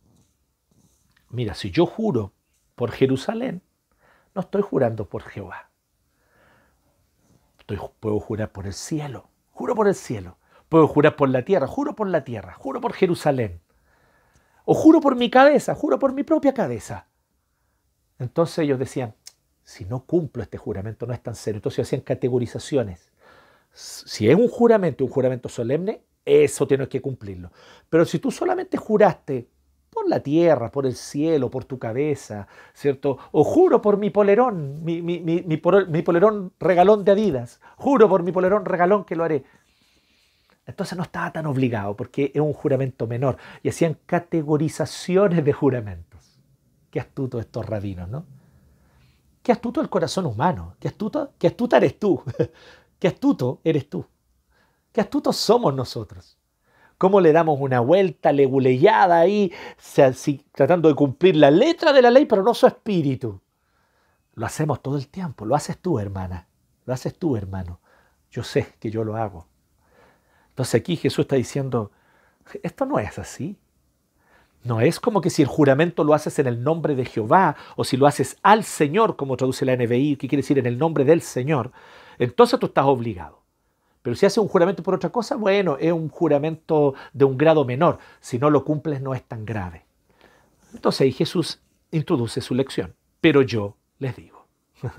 Mira, 1.30 1.54
si 1.54 1.70
yo 1.70 1.86
juro 1.86 2.32
por 2.74 2.90
Jerusalén, 2.90 3.62
no 4.34 4.42
estoy 4.42 4.62
jurando 4.62 5.08
por 5.08 5.22
Jehová. 5.22 5.70
puedo 8.00 8.20
jurar 8.20 8.50
por 8.50 8.66
el 8.66 8.72
cielo. 8.72 9.28
Juro 9.52 9.74
por 9.74 9.88
el 9.88 9.94
cielo. 9.94 10.38
Puedo 10.68 10.86
jurar 10.86 11.16
por 11.16 11.28
la 11.28 11.44
tierra, 11.44 11.66
juro 11.66 11.94
por 11.94 12.08
la 12.08 12.24
tierra, 12.24 12.54
juro 12.54 12.80
por 12.80 12.92
Jerusalén. 12.92 13.60
O 14.64 14.74
juro 14.74 15.00
por 15.00 15.16
mi 15.16 15.30
cabeza, 15.30 15.74
juro 15.74 15.98
por 15.98 16.12
mi 16.12 16.22
propia 16.22 16.52
cabeza. 16.52 17.06
Entonces 18.18 18.58
ellos 18.58 18.78
decían, 18.78 19.14
si 19.64 19.84
no 19.84 20.04
cumplo 20.04 20.42
este 20.42 20.58
juramento 20.58 21.06
no 21.06 21.14
es 21.14 21.22
tan 21.22 21.34
serio. 21.34 21.58
Entonces 21.58 21.86
hacían 21.86 22.02
categorizaciones. 22.02 23.12
Si 23.72 24.28
es 24.28 24.36
un 24.36 24.48
juramento, 24.48 25.04
un 25.04 25.10
juramento 25.10 25.48
solemne, 25.48 26.02
eso 26.24 26.66
tienes 26.66 26.88
que 26.88 27.00
cumplirlo. 27.00 27.50
Pero 27.88 28.04
si 28.04 28.18
tú 28.18 28.30
solamente 28.30 28.76
juraste 28.76 29.48
por 29.98 30.08
la 30.08 30.20
tierra, 30.20 30.70
por 30.70 30.86
el 30.86 30.94
cielo, 30.94 31.50
por 31.50 31.64
tu 31.64 31.78
cabeza, 31.78 32.46
¿cierto? 32.72 33.18
O 33.32 33.42
juro 33.42 33.82
por 33.82 33.96
mi 33.96 34.10
polerón, 34.10 34.84
mi, 34.84 35.56
polerón 35.56 36.52
regalón 36.60 37.04
de 37.04 37.12
Adidas, 37.12 37.60
juro 37.76 38.08
por 38.08 38.22
mi 38.22 38.30
polerón 38.30 38.64
regalón 38.64 39.04
que 39.04 39.16
lo 39.16 39.24
haré. 39.24 39.44
Entonces 40.66 40.96
no 40.96 41.02
estaba 41.02 41.32
tan 41.32 41.46
obligado 41.46 41.96
porque 41.96 42.30
es 42.32 42.40
un 42.40 42.52
juramento 42.52 43.08
menor 43.08 43.38
y 43.62 43.70
hacían 43.70 43.98
categorizaciones 44.06 45.44
de 45.44 45.52
juramentos. 45.52 46.38
Qué 46.90 47.00
astuto 47.00 47.40
estos 47.40 47.66
rabinos, 47.66 48.08
¿no? 48.08 48.24
Qué 49.42 49.50
astuto 49.50 49.80
el 49.80 49.88
corazón 49.88 50.26
humano, 50.26 50.76
qué 50.78 50.88
astuto, 50.88 51.32
qué 51.38 51.48
astuta 51.48 51.78
eres 51.78 51.98
tú, 51.98 52.22
qué 53.00 53.08
astuto 53.08 53.60
eres 53.64 53.88
tú, 53.90 54.04
qué 54.92 55.00
astutos 55.00 55.36
somos 55.36 55.74
nosotros 55.74 56.37
cómo 56.98 57.20
le 57.20 57.32
damos 57.32 57.58
una 57.60 57.80
vuelta 57.80 58.32
leguleyada 58.32 59.20
ahí, 59.20 59.52
tratando 60.52 60.88
de 60.88 60.94
cumplir 60.94 61.36
la 61.36 61.50
letra 61.50 61.92
de 61.92 62.02
la 62.02 62.10
ley, 62.10 62.26
pero 62.26 62.42
no 62.42 62.52
su 62.52 62.66
espíritu. 62.66 63.40
Lo 64.34 64.44
hacemos 64.44 64.82
todo 64.82 64.96
el 64.96 65.08
tiempo, 65.08 65.46
lo 65.46 65.54
haces 65.54 65.78
tú, 65.78 65.98
hermana, 65.98 66.48
lo 66.84 66.92
haces 66.92 67.16
tú, 67.16 67.36
hermano. 67.36 67.80
Yo 68.30 68.42
sé 68.42 68.74
que 68.78 68.90
yo 68.90 69.04
lo 69.04 69.16
hago. 69.16 69.46
Entonces 70.50 70.80
aquí 70.80 70.96
Jesús 70.96 71.20
está 71.20 71.36
diciendo, 71.36 71.92
esto 72.62 72.84
no 72.84 72.98
es 72.98 73.18
así. 73.18 73.56
No 74.64 74.80
es 74.80 74.98
como 74.98 75.20
que 75.20 75.30
si 75.30 75.42
el 75.42 75.48
juramento 75.48 76.02
lo 76.02 76.14
haces 76.14 76.38
en 76.40 76.48
el 76.48 76.62
nombre 76.62 76.96
de 76.96 77.04
Jehová 77.04 77.56
o 77.76 77.84
si 77.84 77.96
lo 77.96 78.06
haces 78.06 78.36
al 78.42 78.64
Señor, 78.64 79.16
como 79.16 79.36
traduce 79.36 79.64
la 79.64 79.76
NBI, 79.76 80.16
que 80.16 80.28
quiere 80.28 80.42
decir 80.42 80.58
en 80.58 80.66
el 80.66 80.78
nombre 80.78 81.04
del 81.04 81.22
Señor, 81.22 81.70
entonces 82.18 82.58
tú 82.58 82.66
estás 82.66 82.84
obligado. 82.84 83.42
Pero 84.08 84.16
si 84.16 84.24
hace 84.24 84.40
un 84.40 84.48
juramento 84.48 84.82
por 84.82 84.94
otra 84.94 85.10
cosa, 85.10 85.36
bueno, 85.36 85.76
es 85.78 85.92
un 85.92 86.08
juramento 86.08 86.94
de 87.12 87.26
un 87.26 87.36
grado 87.36 87.66
menor. 87.66 87.98
Si 88.20 88.38
no 88.38 88.48
lo 88.48 88.64
cumples, 88.64 89.02
no 89.02 89.14
es 89.14 89.22
tan 89.22 89.44
grave. 89.44 89.84
Entonces 90.72 91.02
ahí 91.02 91.12
Jesús 91.12 91.60
introduce 91.90 92.40
su 92.40 92.54
lección. 92.54 92.94
Pero 93.20 93.42
yo 93.42 93.76
les 93.98 94.16
digo. 94.16 94.46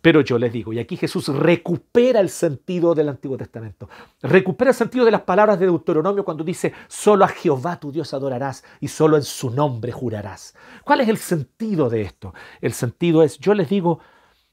Pero 0.00 0.20
yo 0.22 0.36
les 0.36 0.52
digo, 0.52 0.72
y 0.72 0.80
aquí 0.80 0.96
Jesús 0.96 1.28
recupera 1.28 2.18
el 2.18 2.28
sentido 2.28 2.92
del 2.92 3.08
Antiguo 3.08 3.36
Testamento, 3.36 3.88
recupera 4.20 4.72
el 4.72 4.76
sentido 4.76 5.04
de 5.04 5.12
las 5.12 5.20
palabras 5.20 5.60
de 5.60 5.66
Deuteronomio 5.66 6.24
cuando 6.24 6.42
dice, 6.42 6.72
solo 6.88 7.24
a 7.24 7.28
Jehová 7.28 7.78
tu 7.78 7.92
Dios 7.92 8.12
adorarás 8.14 8.64
y 8.80 8.88
solo 8.88 9.16
en 9.16 9.22
su 9.22 9.50
nombre 9.50 9.92
jurarás. 9.92 10.56
¿Cuál 10.82 11.02
es 11.02 11.08
el 11.08 11.18
sentido 11.18 11.88
de 11.88 12.02
esto? 12.02 12.34
El 12.60 12.72
sentido 12.72 13.22
es, 13.22 13.38
yo 13.38 13.54
les 13.54 13.68
digo, 13.68 14.00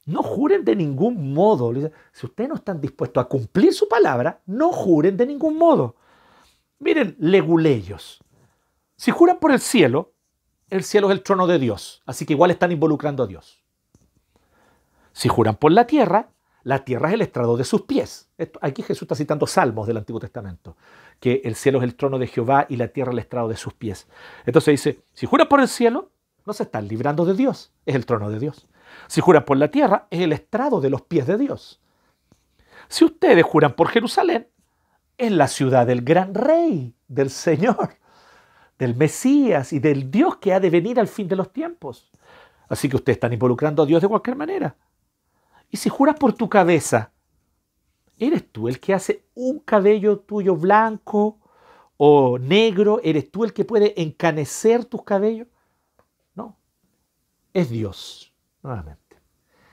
no 0.05 0.23
juren 0.23 0.65
de 0.65 0.75
ningún 0.75 1.33
modo. 1.33 1.73
Si 2.11 2.25
ustedes 2.25 2.49
no 2.49 2.55
están 2.55 2.81
dispuestos 2.81 3.23
a 3.23 3.27
cumplir 3.27 3.73
su 3.73 3.87
palabra, 3.87 4.41
no 4.45 4.71
juren 4.71 5.17
de 5.17 5.25
ningún 5.25 5.57
modo. 5.57 5.95
Miren, 6.79 7.15
leguleyos. 7.19 8.19
Si 8.95 9.11
juran 9.11 9.39
por 9.39 9.51
el 9.51 9.59
cielo, 9.59 10.13
el 10.69 10.83
cielo 10.83 11.09
es 11.09 11.17
el 11.17 11.23
trono 11.23 11.47
de 11.47 11.59
Dios, 11.59 12.01
así 12.05 12.25
que 12.25 12.33
igual 12.33 12.51
están 12.51 12.71
involucrando 12.71 13.23
a 13.23 13.27
Dios. 13.27 13.63
Si 15.11 15.27
juran 15.27 15.55
por 15.55 15.71
la 15.71 15.85
tierra, 15.85 16.29
la 16.63 16.85
tierra 16.85 17.09
es 17.09 17.15
el 17.15 17.21
estrado 17.21 17.57
de 17.57 17.63
sus 17.63 17.81
pies. 17.81 18.29
aquí 18.61 18.81
Jesús 18.83 19.03
está 19.03 19.15
citando 19.15 19.47
salmos 19.47 19.87
del 19.87 19.97
Antiguo 19.97 20.19
Testamento, 20.19 20.77
que 21.19 21.41
el 21.43 21.55
cielo 21.55 21.79
es 21.79 21.83
el 21.83 21.95
trono 21.95 22.19
de 22.19 22.27
Jehová 22.27 22.65
y 22.69 22.77
la 22.77 22.89
tierra 22.89 23.11
el 23.11 23.19
estrado 23.19 23.47
de 23.47 23.57
sus 23.57 23.73
pies. 23.73 24.07
Entonces 24.45 24.71
dice, 24.73 25.03
si 25.13 25.25
juran 25.25 25.47
por 25.47 25.59
el 25.59 25.67
cielo, 25.67 26.11
no 26.45 26.53
se 26.53 26.63
están 26.63 26.87
librando 26.87 27.25
de 27.25 27.33
Dios, 27.33 27.71
es 27.85 27.95
el 27.95 28.05
trono 28.05 28.29
de 28.29 28.39
Dios. 28.39 28.67
Si 29.07 29.21
juran 29.21 29.45
por 29.45 29.57
la 29.57 29.69
tierra, 29.69 30.07
es 30.09 30.21
el 30.21 30.33
estrado 30.33 30.81
de 30.81 30.89
los 30.89 31.01
pies 31.01 31.27
de 31.27 31.37
Dios. 31.37 31.81
Si 32.87 33.05
ustedes 33.05 33.43
juran 33.43 33.73
por 33.73 33.89
Jerusalén, 33.89 34.47
es 35.17 35.31
la 35.31 35.47
ciudad 35.47 35.85
del 35.85 36.01
gran 36.01 36.33
rey, 36.33 36.95
del 37.07 37.29
Señor, 37.29 37.95
del 38.77 38.95
Mesías 38.95 39.71
y 39.73 39.79
del 39.79 40.09
Dios 40.09 40.37
que 40.37 40.53
ha 40.53 40.59
de 40.59 40.69
venir 40.69 40.99
al 40.99 41.07
fin 41.07 41.27
de 41.27 41.35
los 41.35 41.53
tiempos. 41.53 42.11
Así 42.67 42.89
que 42.89 42.95
ustedes 42.95 43.17
están 43.17 43.33
involucrando 43.33 43.83
a 43.83 43.85
Dios 43.85 44.01
de 44.01 44.07
cualquier 44.07 44.35
manera. 44.35 44.75
Y 45.69 45.77
si 45.77 45.89
juras 45.89 46.15
por 46.19 46.33
tu 46.33 46.49
cabeza, 46.49 47.11
¿eres 48.17 48.51
tú 48.51 48.67
el 48.67 48.79
que 48.79 48.93
hace 48.93 49.25
un 49.35 49.59
cabello 49.59 50.19
tuyo 50.19 50.55
blanco 50.55 51.39
o 51.97 52.39
negro? 52.39 52.99
¿Eres 53.03 53.31
tú 53.31 53.43
el 53.43 53.53
que 53.53 53.65
puede 53.65 54.01
encanecer 54.01 54.85
tus 54.85 55.03
cabellos? 55.03 55.47
No, 56.33 56.57
es 57.53 57.69
Dios 57.69 58.30
nuevamente. 58.63 59.02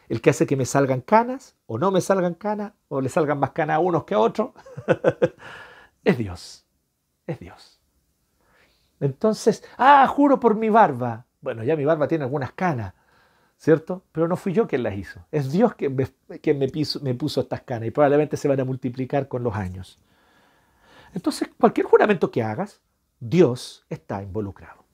El 0.09 0.21
que 0.21 0.31
hace 0.31 0.47
que 0.47 0.57
me 0.57 0.65
salgan 0.65 1.03
canas 1.03 1.57
o 1.67 1.79
no 1.79 1.91
me 1.91 2.01
salgan 2.01 2.35
canas 2.35 2.73
o 2.89 3.01
le 3.01 3.09
salgan 3.09 3.39
más 3.39 3.51
canas 3.51 3.77
a 3.77 3.79
unos 3.81 4.05
que 4.05 4.15
a 4.15 4.19
otros, 4.19 4.53
es 6.05 6.17
Dios, 6.17 6.67
es 7.27 7.39
Dios. 7.39 7.81
Entonces, 9.01 9.63
ah, 9.77 10.07
juro 10.07 10.41
por 10.41 10.57
mi 10.57 10.71
barba. 10.71 11.27
Bueno, 11.41 11.63
ya 11.63 11.77
mi 11.77 11.85
barba 11.85 12.09
tiene 12.09 12.25
algunas 12.25 12.53
canas, 12.53 12.95
¿cierto? 13.57 14.05
Pero 14.13 14.27
no 14.27 14.37
fui 14.37 14.53
yo 14.53 14.67
quien 14.67 14.83
las 14.83 14.97
hizo. 14.97 15.25
Es 15.31 15.53
Dios 15.53 15.75
quien 15.75 15.95
me, 15.95 16.09
me, 16.29 16.71
me 17.03 17.15
puso 17.15 17.43
estas 17.43 17.63
canas 17.63 17.89
y 17.89 17.91
probablemente 17.91 18.37
se 18.37 18.49
van 18.49 18.59
a 18.61 18.65
multiplicar 18.65 19.29
con 19.29 19.43
los 19.43 19.55
años. 19.55 20.01
Entonces, 21.15 21.49
cualquier 21.59 21.87
juramento 21.87 22.31
que 22.31 22.43
hagas, 22.43 22.81
Dios 23.21 23.85
está 23.89 24.23
involucrado. 24.23 24.85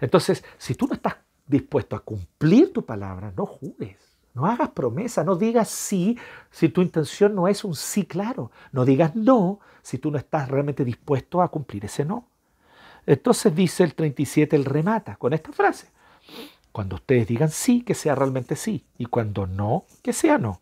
Entonces, 0.00 0.44
si 0.58 0.74
tú 0.74 0.86
no 0.86 0.94
estás 0.94 1.16
dispuesto 1.46 1.96
a 1.96 2.00
cumplir 2.00 2.72
tu 2.72 2.84
palabra, 2.84 3.32
no 3.36 3.46
jures. 3.46 4.14
No 4.34 4.46
hagas 4.46 4.70
promesa, 4.70 5.22
no 5.22 5.36
digas 5.36 5.68
sí 5.68 6.18
si 6.50 6.68
tu 6.68 6.82
intención 6.82 7.34
no 7.36 7.46
es 7.46 7.64
un 7.64 7.76
sí 7.76 8.04
claro. 8.04 8.50
No 8.72 8.84
digas 8.84 9.14
no 9.14 9.60
si 9.80 9.98
tú 9.98 10.10
no 10.10 10.18
estás 10.18 10.48
realmente 10.48 10.84
dispuesto 10.84 11.40
a 11.40 11.48
cumplir 11.48 11.84
ese 11.84 12.04
no. 12.04 12.28
Entonces 13.06 13.54
dice 13.54 13.84
el 13.84 13.94
37, 13.94 14.56
el 14.56 14.64
remata 14.64 15.16
con 15.16 15.32
esta 15.32 15.52
frase. 15.52 15.88
Cuando 16.72 16.96
ustedes 16.96 17.28
digan 17.28 17.50
sí, 17.50 17.82
que 17.82 17.94
sea 17.94 18.16
realmente 18.16 18.56
sí. 18.56 18.84
Y 18.98 19.06
cuando 19.06 19.46
no, 19.46 19.84
que 20.02 20.12
sea 20.12 20.38
no. 20.38 20.60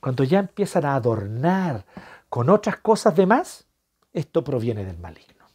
Cuando 0.00 0.24
ya 0.24 0.40
empiezan 0.40 0.84
a 0.84 0.94
adornar 0.94 1.86
con 2.28 2.50
otras 2.50 2.76
cosas 2.78 3.16
de 3.16 3.24
más, 3.24 3.66
esto 4.12 4.44
proviene 4.44 4.84
del 4.84 4.98
maligno. 4.98 5.46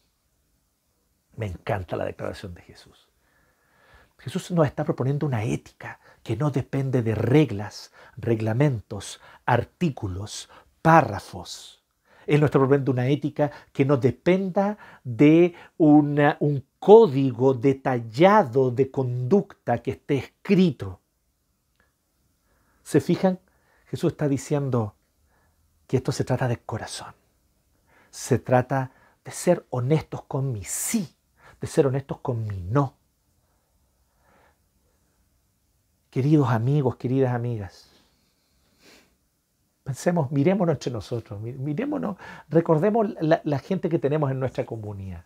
Me 1.35 1.45
encanta 1.45 1.95
la 1.95 2.05
declaración 2.05 2.53
de 2.55 2.61
Jesús. 2.61 3.04
Jesús 4.17 4.51
nos 4.51 4.65
está 4.65 4.83
proponiendo 4.83 5.25
una 5.25 5.43
ética 5.43 5.99
que 6.23 6.35
no 6.35 6.49
depende 6.49 7.03
de 7.03 7.15
reglas, 7.15 7.91
reglamentos, 8.17 9.21
artículos, 9.45 10.49
párrafos. 10.81 11.83
Él 12.25 12.39
nos 12.39 12.47
está 12.47 12.57
proponiendo 12.57 12.91
una 12.91 13.07
ética 13.07 13.51
que 13.71 13.85
no 13.85 13.97
dependa 13.97 14.77
de 15.03 15.53
un 15.77 16.65
código 16.79 17.53
detallado 17.53 18.71
de 18.71 18.89
conducta 18.89 19.79
que 19.79 19.91
esté 19.91 20.17
escrito. 20.17 21.01
¿Se 22.83 22.99
fijan? 23.01 23.39
Jesús 23.87 24.13
está 24.13 24.27
diciendo 24.27 24.95
que 25.87 25.97
esto 25.97 26.11
se 26.11 26.23
trata 26.23 26.47
del 26.47 26.61
corazón. 26.61 27.13
Se 28.09 28.39
trata 28.39 28.91
de 29.23 29.31
ser 29.31 29.65
honestos 29.69 30.23
con 30.23 30.51
mi 30.51 30.63
sí, 30.63 31.15
de 31.61 31.67
ser 31.67 31.85
honestos 31.85 32.19
con 32.21 32.47
mi 32.47 32.61
no. 32.61 32.97
Queridos 36.15 36.47
amigos, 36.47 36.95
queridas 36.95 37.33
amigas, 37.33 37.91
pensemos, 39.83 40.31
mirémonos 40.31 40.75
entre 40.75 40.89
nosotros, 40.89 41.41
mirémonos, 41.41 42.15
recordemos 42.47 43.07
la, 43.19 43.59
gente 43.59 43.89
que 43.89 43.99
tenemos 43.99 44.31
en 44.31 44.39
nuestra 44.39 44.65
comunidad. 44.65 45.25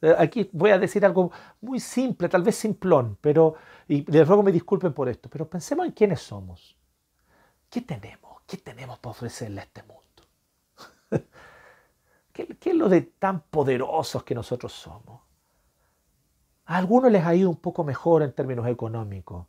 Eh, 0.00 0.14
aquí 0.16 0.48
voy 0.52 0.70
a 0.70 0.78
decir 0.78 1.04
algo 1.04 1.32
muy 1.60 1.80
simple, 1.80 2.28
tal 2.28 2.44
vez 2.44 2.54
simplón, 2.54 3.18
pero, 3.20 3.56
y 3.88 4.08
les 4.08 4.24
ruego 4.28 4.44
me 4.44 4.52
disculpen 4.52 4.92
por 4.92 5.08
esto, 5.08 5.28
pero 5.28 5.50
pensemos 5.50 5.84
en 5.84 5.90
quiénes 5.90 6.20
somos. 6.20 6.76
¿Qué 7.68 7.80
tenemos? 7.80 8.42
¿Qué 8.46 8.58
tenemos 8.58 9.00
para 9.00 9.10
ofrecerle 9.10 9.62
a 9.62 9.64
este 9.64 9.82
mundo? 9.82 10.22
¿Qué, 12.32 12.46
¿Qué, 12.56 12.70
es 12.70 12.76
lo 12.76 12.88
de 12.88 13.00
tan 13.00 13.40
poderosos 13.40 14.22
que 14.22 14.36
nosotros 14.36 14.72
somos? 14.72 15.22
A 16.66 16.76
algunos 16.76 17.10
les 17.10 17.26
ha 17.26 17.34
ido 17.34 17.50
un 17.50 17.56
poco 17.56 17.82
mejor 17.82 18.22
en 18.22 18.32
términos 18.32 18.68
económicos, 18.68 19.48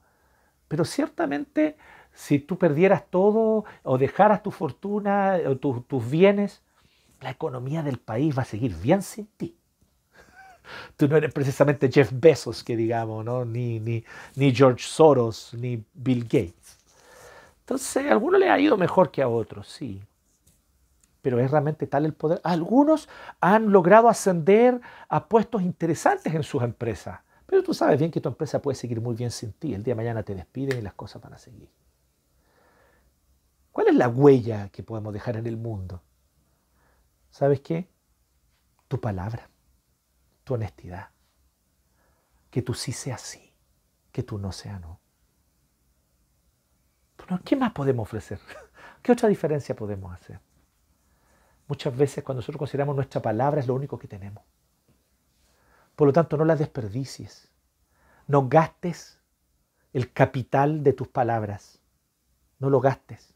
pero 0.70 0.86
ciertamente 0.86 1.76
si 2.14 2.40
tú 2.40 2.58
perdieras 2.58 3.06
todo 3.10 3.66
o 3.84 3.98
dejaras 3.98 4.44
tu 4.44 4.52
fortuna 4.52 5.38
o 5.46 5.56
tus 5.58 6.10
bienes, 6.10 6.62
la 7.22 7.32
economía 7.32 7.84
del 7.84 8.00
país 8.00 8.38
va 8.38 8.44
a 8.44 8.46
seguir 8.46 8.76
bien 8.76 9.02
sin 9.02 9.28
ti. 9.38 9.56
Tú 10.98 11.08
no 11.08 11.18
eres 11.18 11.34
precisamente 11.34 11.92
Jeff 11.92 12.12
Bezos, 12.14 12.64
que 12.64 12.76
digamos, 12.76 13.24
¿no? 13.26 13.46
ni, 13.46 13.80
ni, 13.80 14.04
George 14.54 14.84
Soros, 14.86 15.54
ni 15.54 15.84
Bill 15.94 16.24
Gates. 16.24 16.78
Entonces, 17.62 18.06
a 18.08 18.12
algunos 18.12 18.40
le 18.40 18.50
ha 18.50 18.60
ido 18.60 18.78
mejor 18.78 19.12
que 19.12 19.22
a 19.22 19.28
otros, 19.28 19.68
sí. 19.68 20.02
pero 21.22 21.40
es 21.40 21.52
realmente 21.52 21.88
tal 21.88 22.06
el 22.06 22.14
poder. 22.14 22.42
Algunos 22.44 23.08
han 23.40 23.72
logrado 23.72 24.10
ascender 24.10 24.82
a 25.08 25.28
puestos 25.28 25.62
interesantes 25.62 26.34
en 26.34 26.44
sus 26.44 26.64
empresas, 26.64 27.20
pero 27.50 27.64
tú 27.64 27.74
sabes 27.74 27.98
bien 27.98 28.12
que 28.12 28.22
tu 28.22 28.30
empresa 28.30 28.62
puede 28.62 28.76
seguir 28.76 29.02
muy 29.02 29.16
bien 29.16 29.32
sin 29.32 29.54
ti. 29.54 29.74
El 29.74 29.82
día 29.82 29.94
de 29.94 29.96
mañana 29.96 30.22
te 30.22 30.36
despiden 30.36 30.78
y 30.78 30.82
las 30.84 30.94
cosas 30.94 31.20
van 31.20 31.34
a 31.34 31.40
seguir. 31.40 31.68
¿Cuál 33.72 33.88
es 33.88 33.96
la 33.96 34.08
huella 34.08 34.70
que 34.70 34.84
podemos 34.84 35.12
dejar 35.12 35.36
en 35.36 35.48
el 35.48 35.58
mundo? 35.58 36.04
¿Sabes 37.32 37.62
qué? 37.62 37.90
Tu 38.88 39.02
palabra, 39.02 39.50
tu 40.44 40.54
honestidad. 40.54 41.10
Que 42.52 42.62
tú 42.62 42.76
sí 42.76 42.92
seas 42.92 43.22
sí, 43.22 43.52
que 44.12 44.22
tú 44.22 44.38
no 44.38 44.52
seas 44.52 44.80
no. 44.80 45.00
¿Qué 47.44 47.56
más 47.56 47.72
podemos 47.72 48.04
ofrecer? 48.04 48.40
¿Qué 49.02 49.12
otra 49.12 49.28
diferencia 49.28 49.76
podemos 49.76 50.14
hacer? 50.14 50.40
Muchas 51.68 51.98
veces 51.98 52.24
cuando 52.24 52.40
nosotros 52.42 52.60
consideramos 52.60 52.96
nuestra 52.96 53.24
palabra 53.24 53.60
es 53.60 53.66
lo 53.66 53.74
único 53.74 53.98
que 53.98 54.08
tenemos. 54.08 54.44
Por 56.00 56.08
lo 56.08 56.14
tanto, 56.14 56.38
no 56.38 56.46
la 56.46 56.56
desperdicies. 56.56 57.50
No 58.26 58.48
gastes 58.48 59.20
el 59.92 60.14
capital 60.14 60.82
de 60.82 60.94
tus 60.94 61.10
palabras. 61.10 61.82
No 62.58 62.70
lo 62.70 62.80
gastes. 62.80 63.34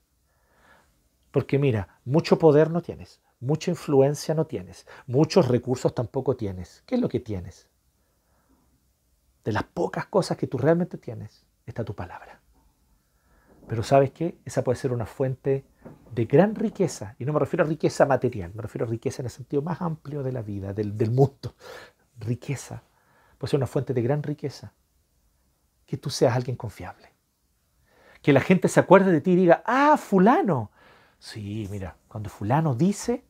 Porque 1.32 1.60
mira, 1.60 2.00
mucho 2.06 2.40
poder 2.40 2.72
no 2.72 2.82
tienes, 2.82 3.20
mucha 3.42 3.70
influencia 3.70 4.34
no 4.34 4.48
tienes, 4.48 4.88
muchos 5.08 5.50
recursos 5.50 5.94
tampoco 5.94 6.38
tienes. 6.38 6.84
¿Qué 6.86 6.96
es 6.96 7.02
lo 7.02 7.10
que 7.10 7.20
tienes? 7.20 7.68
De 9.44 9.52
las 9.52 9.64
pocas 9.66 10.06
cosas 10.06 10.38
que 10.38 10.48
tú 10.48 10.58
realmente 10.58 10.98
tienes 10.98 11.46
está 11.66 11.84
tu 11.84 11.94
palabra. 11.94 12.40
Pero 13.68 13.84
sabes 13.84 14.12
qué? 14.12 14.38
Esa 14.46 14.64
puede 14.64 14.78
ser 14.78 14.94
una 14.94 15.06
fuente 15.06 15.66
de 16.14 16.24
gran 16.24 16.56
riqueza. 16.56 17.18
Y 17.20 17.26
no 17.26 17.34
me 17.34 17.40
refiero 17.40 17.66
a 17.66 17.68
riqueza 17.68 18.06
material, 18.06 18.54
me 18.56 18.62
refiero 18.62 18.86
a 18.86 18.90
riqueza 18.90 19.22
en 19.22 19.26
el 19.26 19.32
sentido 19.32 19.62
más 19.62 19.82
amplio 19.82 20.24
de 20.24 20.32
la 20.32 20.42
vida, 20.42 20.72
del, 20.72 20.98
del 20.98 21.12
mundo. 21.12 21.56
Riqueza. 22.24 22.84
Puede 23.38 23.52
ser 23.52 23.58
una 23.58 23.68
fuente 23.68 23.94
de 23.94 24.02
gran 24.02 24.24
riqueza. 24.24 24.74
Que 25.86 25.98
tú 25.98 26.10
seas 26.10 26.36
alguien 26.36 26.56
confiable. 26.56 27.12
Que 28.22 28.34
la 28.34 28.40
gente 28.40 28.68
se 28.68 28.80
acuerde 28.80 29.12
de 29.12 29.22
ti 29.22 29.32
y 29.32 29.36
diga, 29.36 29.64
ah, 29.66 29.98
fulano. 29.98 30.72
Sí, 31.20 31.68
mira, 31.70 31.98
cuando 32.08 32.30
fulano 32.30 32.76
dice, 32.76 33.24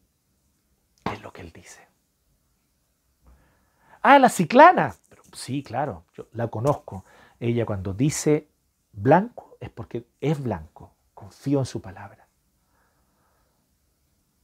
es 1.11 1.21
lo 1.21 1.33
que 1.33 1.41
él 1.41 1.51
dice. 1.51 1.87
Ah, 4.01 4.19
la 4.19 4.29
ciclana. 4.29 4.95
sí, 5.33 5.63
claro, 5.63 6.05
yo 6.13 6.27
la 6.33 6.47
conozco. 6.47 7.05
Ella 7.39 7.65
cuando 7.65 7.93
dice 7.93 8.49
blanco, 8.91 9.57
es 9.59 9.69
porque 9.69 10.07
es 10.21 10.41
blanco, 10.41 10.93
confío 11.13 11.59
en 11.59 11.65
su 11.65 11.81
palabra. 11.81 12.27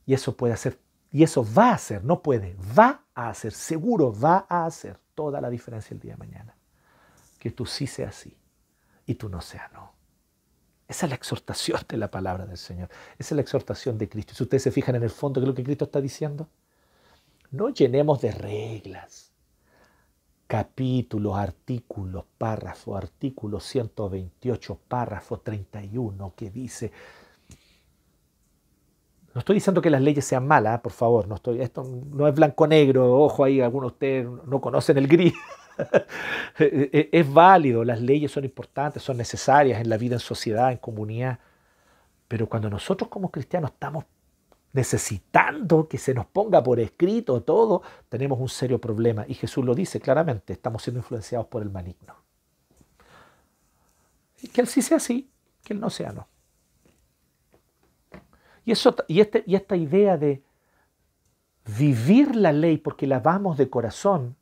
Y 0.05 0.13
eso 0.13 0.35
puede 0.35 0.53
hacer, 0.53 0.79
y 1.11 1.23
eso 1.23 1.45
va 1.57 1.69
a 1.69 1.73
hacer, 1.73 2.03
no 2.03 2.21
puede, 2.21 2.55
va 2.77 3.05
a 3.15 3.29
hacer, 3.29 3.51
seguro 3.51 4.13
va 4.13 4.45
a 4.47 4.65
hacer 4.65 4.99
toda 5.15 5.41
la 5.41 5.49
diferencia 5.49 5.93
el 5.93 5.99
día 5.99 6.13
de 6.13 6.17
mañana. 6.17 6.55
Que 7.39 7.51
tú 7.51 7.65
sí 7.65 7.87
seas 7.87 8.15
sí 8.15 8.37
y 9.05 9.15
tú 9.15 9.29
no 9.29 9.41
seas 9.41 9.71
no. 9.71 9.93
Esa 10.87 11.05
es 11.05 11.09
la 11.09 11.15
exhortación 11.15 11.81
de 11.87 11.97
la 11.97 12.09
palabra 12.11 12.45
del 12.45 12.57
Señor. 12.57 12.89
Esa 13.17 13.33
es 13.33 13.35
la 13.35 13.41
exhortación 13.41 13.97
de 13.97 14.09
Cristo. 14.09 14.33
Si 14.33 14.43
ustedes 14.43 14.63
se 14.63 14.71
fijan 14.71 14.95
en 14.95 15.03
el 15.03 15.09
fondo, 15.09 15.39
¿qué 15.39 15.45
es 15.45 15.47
lo 15.47 15.55
que 15.55 15.63
Cristo 15.63 15.85
está 15.85 16.01
diciendo? 16.01 16.49
No 17.51 17.69
llenemos 17.69 18.21
de 18.21 18.31
reglas 18.31 19.29
capítulos, 20.49 21.37
artículos, 21.37 22.25
párrafos, 22.39 22.97
artículo 22.97 23.59
128, 23.59 24.79
párrafo 24.87 25.41
31, 25.41 26.33
que 26.35 26.49
dice, 26.49 26.91
no 29.33 29.39
estoy 29.39 29.55
diciendo 29.55 29.81
que 29.81 29.89
las 29.89 30.01
leyes 30.01 30.25
sean 30.25 30.47
malas, 30.47 30.81
por 30.81 30.91
favor, 30.91 31.27
esto 31.59 31.83
no 32.11 32.27
es 32.27 32.33
blanco-negro, 32.33 33.21
ojo 33.21 33.43
ahí, 33.43 33.61
algunos 33.61 33.91
de 33.91 33.93
ustedes 33.93 34.27
no 34.47 34.59
conocen 34.59 34.97
el 34.97 35.07
gris. 35.07 35.33
es 36.57 37.33
válido, 37.33 37.83
las 37.83 38.01
leyes 38.01 38.31
son 38.31 38.43
importantes, 38.43 39.03
son 39.03 39.17
necesarias 39.17 39.79
en 39.79 39.89
la 39.89 39.97
vida 39.97 40.15
en 40.15 40.19
sociedad, 40.19 40.71
en 40.71 40.77
comunidad, 40.77 41.39
pero 42.27 42.47
cuando 42.47 42.69
nosotros 42.69 43.09
como 43.09 43.31
cristianos 43.31 43.71
estamos 43.71 44.05
necesitando 44.73 45.87
que 45.87 45.97
se 45.97 46.13
nos 46.13 46.25
ponga 46.25 46.61
por 46.61 46.79
escrito 46.79 47.41
todo, 47.41 47.81
tenemos 48.07 48.39
un 48.39 48.49
serio 48.49 48.79
problema. 48.79 49.25
Y 49.27 49.33
Jesús 49.33 49.65
lo 49.65 49.73
dice 49.73 49.99
claramente, 49.99 50.53
estamos 50.53 50.83
siendo 50.83 50.99
influenciados 50.99 51.47
por 51.47 51.61
el 51.61 51.69
maligno. 51.69 52.15
Que 54.53 54.61
Él 54.61 54.67
sí 54.67 54.81
sea 54.81 54.97
así, 54.97 55.29
que 55.63 55.73
Él 55.73 55.79
no 55.79 55.89
sea 55.89 56.11
no. 56.11 56.27
Y, 58.65 58.71
eso, 58.71 58.95
y, 59.07 59.21
este, 59.21 59.43
y 59.45 59.55
esta 59.55 59.75
idea 59.75 60.17
de 60.17 60.41
vivir 61.77 62.35
la 62.35 62.51
ley 62.51 62.77
porque 62.77 63.07
la 63.07 63.19
vamos 63.19 63.57
de 63.57 63.69
corazón, 63.69 64.35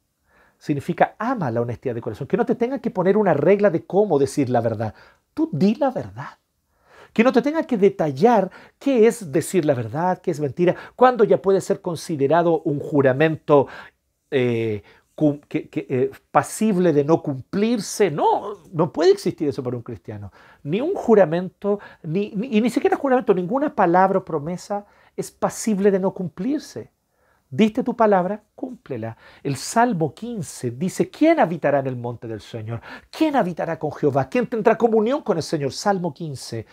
significa 0.57 1.15
ama 1.19 1.51
la 1.51 1.61
honestidad 1.61 1.95
de 1.95 2.01
corazón. 2.01 2.27
Que 2.27 2.37
no 2.37 2.45
te 2.45 2.55
tenga 2.55 2.79
que 2.79 2.91
poner 2.91 3.17
una 3.17 3.33
regla 3.33 3.69
de 3.69 3.85
cómo 3.85 4.19
decir 4.19 4.49
la 4.49 4.61
verdad. 4.61 4.93
Tú 5.33 5.49
di 5.51 5.75
la 5.75 5.91
verdad 5.91 6.37
que 7.13 7.23
no 7.23 7.31
te 7.31 7.41
tenga 7.41 7.63
que 7.63 7.77
detallar 7.77 8.51
qué 8.77 9.07
es 9.07 9.31
decir 9.31 9.65
la 9.65 9.73
verdad, 9.73 10.19
qué 10.19 10.29
es 10.29 10.39
mentira, 10.39 10.75
cuándo 10.95 11.23
ya 11.23 11.41
puede 11.41 11.61
ser 11.61 11.81
considerado 11.81 12.61
un 12.61 12.79
juramento 12.79 13.67
eh, 14.29 14.83
eh, 15.19 16.11
pasible 16.31 16.93
de 16.93 17.03
no 17.03 17.21
cumplirse. 17.23 18.11
No, 18.11 18.53
no 18.71 18.93
puede 18.93 19.11
existir 19.11 19.47
eso 19.47 19.63
para 19.63 19.75
un 19.75 19.83
cristiano. 19.83 20.31
Ni 20.63 20.79
un 20.81 20.93
juramento, 20.93 21.79
ni, 22.03 22.31
ni, 22.35 22.57
y 22.57 22.61
ni 22.61 22.69
siquiera 22.69 22.97
juramento, 22.97 23.33
ninguna 23.33 23.73
palabra 23.73 24.19
o 24.19 24.25
promesa 24.25 24.85
es 25.15 25.31
pasible 25.31 25.89
de 25.89 25.99
no 25.99 26.13
cumplirse. 26.13 26.91
Diste 27.49 27.81
tu 27.81 27.95
palabra, 27.95 28.43
cúmplela. 28.55 29.17
El 29.41 29.55
Salmo 29.55 30.13
15 30.13 30.71
dice, 30.71 31.09
¿quién 31.09 31.39
habitará 31.39 31.79
en 31.79 31.87
el 31.87 31.95
monte 31.95 32.27
del 32.27 32.41
Señor? 32.41 32.81
¿Quién 33.09 33.37
habitará 33.37 33.79
con 33.79 33.91
Jehová? 33.93 34.27
¿Quién 34.29 34.47
tendrá 34.47 34.77
comunión 34.77 35.21
con 35.21 35.37
el 35.37 35.43
Señor? 35.43 35.71
Salmo 35.71 36.13
15. 36.13 36.65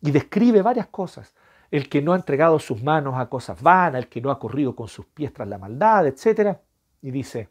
Y 0.00 0.10
describe 0.10 0.62
varias 0.62 0.86
cosas. 0.86 1.34
El 1.70 1.88
que 1.88 2.00
no 2.02 2.14
ha 2.14 2.16
entregado 2.16 2.58
sus 2.58 2.82
manos 2.82 3.14
a 3.16 3.28
cosas 3.28 3.60
vanas, 3.62 4.02
el 4.02 4.08
que 4.08 4.20
no 4.20 4.30
ha 4.30 4.38
corrido 4.38 4.74
con 4.74 4.88
sus 4.88 5.06
pies 5.06 5.32
tras 5.32 5.48
la 5.48 5.58
maldad, 5.58 6.06
etc. 6.06 6.56
Y 7.02 7.10
dice, 7.10 7.48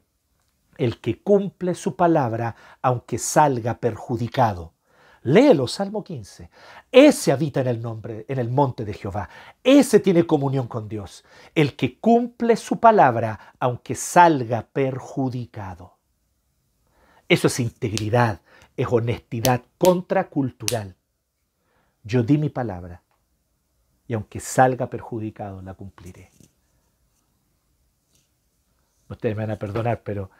el 0.77 0.99
que 0.99 1.21
cumple 1.21 1.75
su 1.75 1.95
palabra 1.95 2.55
aunque 2.81 3.17
salga 3.17 3.79
perjudicado. 3.79 4.73
Léelo, 5.23 5.67
Salmo 5.67 6.03
15. 6.03 6.49
Ese 6.91 7.31
habita 7.31 7.61
en 7.61 7.67
el 7.67 7.81
nombre, 7.81 8.25
en 8.27 8.39
el 8.39 8.49
monte 8.49 8.85
de 8.85 8.93
Jehová. 8.93 9.29
Ese 9.63 9.99
tiene 9.99 10.25
comunión 10.25 10.67
con 10.67 10.89
Dios. 10.89 11.23
El 11.53 11.75
que 11.75 11.99
cumple 11.99 12.55
su 12.55 12.79
palabra 12.79 13.53
aunque 13.59 13.93
salga 13.93 14.67
perjudicado. 14.73 15.97
Eso 17.29 17.47
es 17.47 17.59
integridad, 17.59 18.41
es 18.75 18.87
honestidad 18.89 19.61
contracultural. 19.77 20.95
Yo 22.03 22.23
di 22.23 22.37
mi 22.37 22.49
palabra 22.49 23.03
y 24.07 24.13
aunque 24.13 24.39
salga 24.39 24.89
perjudicado, 24.89 25.61
la 25.61 25.75
cumpliré. 25.75 26.31
Ustedes 29.07 29.35
me 29.35 29.43
van 29.43 29.51
a 29.51 29.59
perdonar, 29.59 30.01
pero 30.03 30.31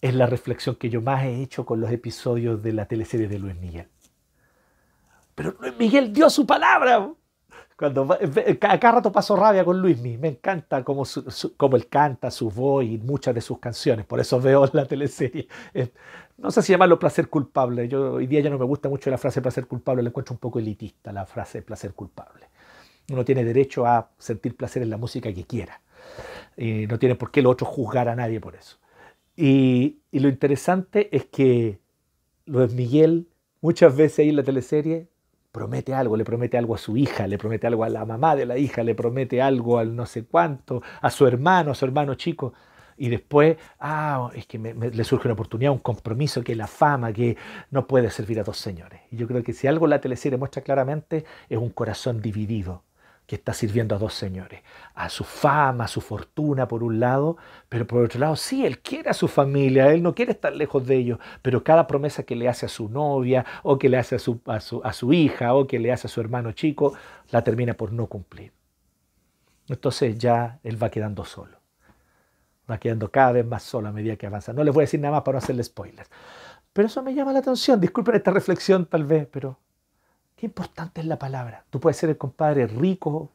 es 0.00 0.14
la 0.14 0.26
reflexión 0.26 0.76
que 0.76 0.90
yo 0.90 1.00
más 1.00 1.24
he 1.24 1.42
hecho 1.42 1.64
con 1.64 1.80
los 1.80 1.90
episodios 1.90 2.62
de 2.62 2.72
la 2.72 2.86
teleserie 2.86 3.28
de 3.28 3.38
Luis 3.38 3.56
Miguel. 3.56 3.88
Pero 5.34 5.54
Luis 5.60 5.74
Miguel 5.78 6.12
dio 6.12 6.30
su 6.30 6.46
palabra. 6.46 7.10
Cuando 7.76 8.08
cada 8.58 8.92
rato 8.92 9.12
paso 9.12 9.36
rabia 9.36 9.64
con 9.64 9.80
Luis 9.80 9.98
Miguel. 9.98 10.20
Me 10.20 10.28
encanta 10.28 10.82
cómo, 10.82 11.04
él 11.04 11.88
canta, 11.88 12.30
su 12.30 12.50
voz 12.50 12.84
y 12.84 12.96
muchas 12.98 13.34
de 13.34 13.42
sus 13.42 13.58
canciones. 13.58 14.06
Por 14.06 14.18
eso 14.18 14.40
veo 14.40 14.68
la 14.72 14.86
teleserie 14.86 15.48
no 16.38 16.50
sé 16.50 16.62
si 16.62 16.72
llamarlo 16.72 16.98
placer 16.98 17.28
culpable. 17.28 17.88
Yo 17.88 18.14
hoy 18.14 18.26
día 18.26 18.40
ya 18.40 18.50
no 18.50 18.58
me 18.58 18.64
gusta 18.64 18.88
mucho 18.88 19.10
la 19.10 19.18
frase 19.18 19.40
placer 19.40 19.66
culpable, 19.66 20.02
la 20.02 20.10
encuentro 20.10 20.34
un 20.34 20.38
poco 20.38 20.58
elitista 20.58 21.12
la 21.12 21.26
frase 21.26 21.62
placer 21.62 21.94
culpable. 21.94 22.48
Uno 23.10 23.24
tiene 23.24 23.44
derecho 23.44 23.86
a 23.86 24.10
sentir 24.18 24.56
placer 24.56 24.82
en 24.82 24.90
la 24.90 24.96
música 24.96 25.32
que 25.32 25.44
quiera. 25.44 25.80
Y 26.56 26.86
no 26.86 26.98
tiene 26.98 27.14
por 27.14 27.30
qué 27.30 27.42
lo 27.42 27.50
otro 27.50 27.66
juzgar 27.66 28.08
a 28.08 28.16
nadie 28.16 28.40
por 28.40 28.54
eso. 28.54 28.76
Y, 29.36 29.98
lo 30.12 30.28
interesante 30.28 31.14
es 31.14 31.26
que 31.26 31.78
Luis 32.46 32.72
Miguel 32.72 33.28
muchas 33.60 33.94
veces 33.94 34.20
ahí 34.20 34.30
en 34.30 34.36
la 34.36 34.42
teleserie 34.42 35.08
promete 35.52 35.92
algo, 35.94 36.16
le 36.16 36.24
promete 36.24 36.56
algo 36.56 36.74
a 36.74 36.78
su 36.78 36.96
hija, 36.96 37.26
le 37.26 37.36
promete 37.38 37.66
algo 37.66 37.84
a 37.84 37.90
la 37.90 38.04
mamá 38.06 38.34
de 38.34 38.46
la 38.46 38.56
hija, 38.56 38.82
le 38.82 38.94
promete 38.94 39.42
algo 39.42 39.78
al 39.78 39.94
no 39.94 40.06
sé 40.06 40.24
cuánto, 40.24 40.82
a 41.02 41.10
su 41.10 41.26
hermano, 41.26 41.72
a 41.72 41.74
su 41.74 41.84
hermano 41.84 42.14
chico 42.14 42.54
y 42.96 43.08
después, 43.08 43.58
ah, 43.78 44.30
es 44.34 44.46
que 44.46 44.58
le 44.58 45.04
surge 45.04 45.28
una 45.28 45.34
oportunidad, 45.34 45.72
un 45.72 45.78
compromiso, 45.78 46.42
que 46.42 46.54
la 46.54 46.66
fama, 46.66 47.12
que 47.12 47.36
no 47.70 47.86
puede 47.86 48.10
servir 48.10 48.40
a 48.40 48.42
dos 48.42 48.56
señores. 48.56 49.02
Y 49.10 49.16
yo 49.16 49.26
creo 49.26 49.42
que 49.42 49.52
si 49.52 49.66
algo 49.66 49.86
la 49.86 50.00
teleserie 50.00 50.38
muestra 50.38 50.62
claramente 50.62 51.24
es 51.48 51.58
un 51.58 51.70
corazón 51.70 52.22
dividido 52.22 52.84
que 53.26 53.34
está 53.34 53.52
sirviendo 53.52 53.94
a 53.96 53.98
dos 53.98 54.14
señores, 54.14 54.62
a 54.94 55.08
su 55.08 55.24
fama, 55.24 55.84
a 55.84 55.88
su 55.88 56.00
fortuna 56.00 56.68
por 56.68 56.84
un 56.84 57.00
lado, 57.00 57.36
pero 57.68 57.86
por 57.86 58.04
otro 58.04 58.20
lado, 58.20 58.36
sí, 58.36 58.64
él 58.64 58.78
quiere 58.78 59.10
a 59.10 59.14
su 59.14 59.26
familia, 59.26 59.92
él 59.92 60.02
no 60.02 60.14
quiere 60.14 60.32
estar 60.32 60.54
lejos 60.54 60.86
de 60.86 60.96
ellos, 60.96 61.18
pero 61.42 61.64
cada 61.64 61.86
promesa 61.86 62.22
que 62.22 62.36
le 62.36 62.48
hace 62.48 62.66
a 62.66 62.68
su 62.68 62.88
novia, 62.88 63.44
o 63.64 63.78
que 63.78 63.88
le 63.88 63.98
hace 63.98 64.14
a 64.14 64.18
su, 64.20 64.40
a 64.46 64.60
su, 64.92 65.12
hija, 65.12 65.54
o 65.54 65.66
que 65.66 65.78
le 65.80 65.92
hace 65.92 66.06
a 66.06 66.10
su 66.10 66.20
hermano 66.20 66.52
chico, 66.52 66.94
la 67.30 67.42
termina 67.42 67.74
por 67.74 67.92
no 67.92 68.06
cumplir. 68.06 68.52
Entonces 69.68 70.16
ya 70.18 70.60
él 70.62 70.80
va 70.80 70.90
quedando 70.90 71.24
solo. 71.24 71.58
Va 72.70 72.78
quedando 72.78 73.10
cada 73.10 73.32
vez 73.32 73.46
más 73.46 73.62
solo 73.62 73.88
a 73.88 73.92
medida 73.92 74.16
que 74.16 74.26
avanza. 74.26 74.52
No 74.52 74.62
les 74.62 74.72
voy 74.72 74.82
a 74.82 74.86
decir 74.86 75.00
nada 75.00 75.12
más 75.12 75.22
para 75.22 75.36
no 75.36 75.38
hacerle 75.38 75.64
spoilers. 75.64 76.08
Pero 76.72 76.86
eso 76.86 77.02
me 77.02 77.14
llama 77.14 77.32
la 77.32 77.40
atención. 77.40 77.80
Disculpen 77.80 78.14
esta 78.14 78.30
reflexión 78.30 78.86
tal 78.86 79.04
vez, 79.04 79.26
pero 79.30 79.58
qué 80.36 80.46
importante 80.46 81.00
es 81.00 81.06
la 81.06 81.18
palabra. 81.18 81.64
Tú 81.70 81.80
puedes 81.80 81.96
ser 81.96 82.10
el 82.10 82.18
compadre 82.18 82.66
rico, 82.66 83.32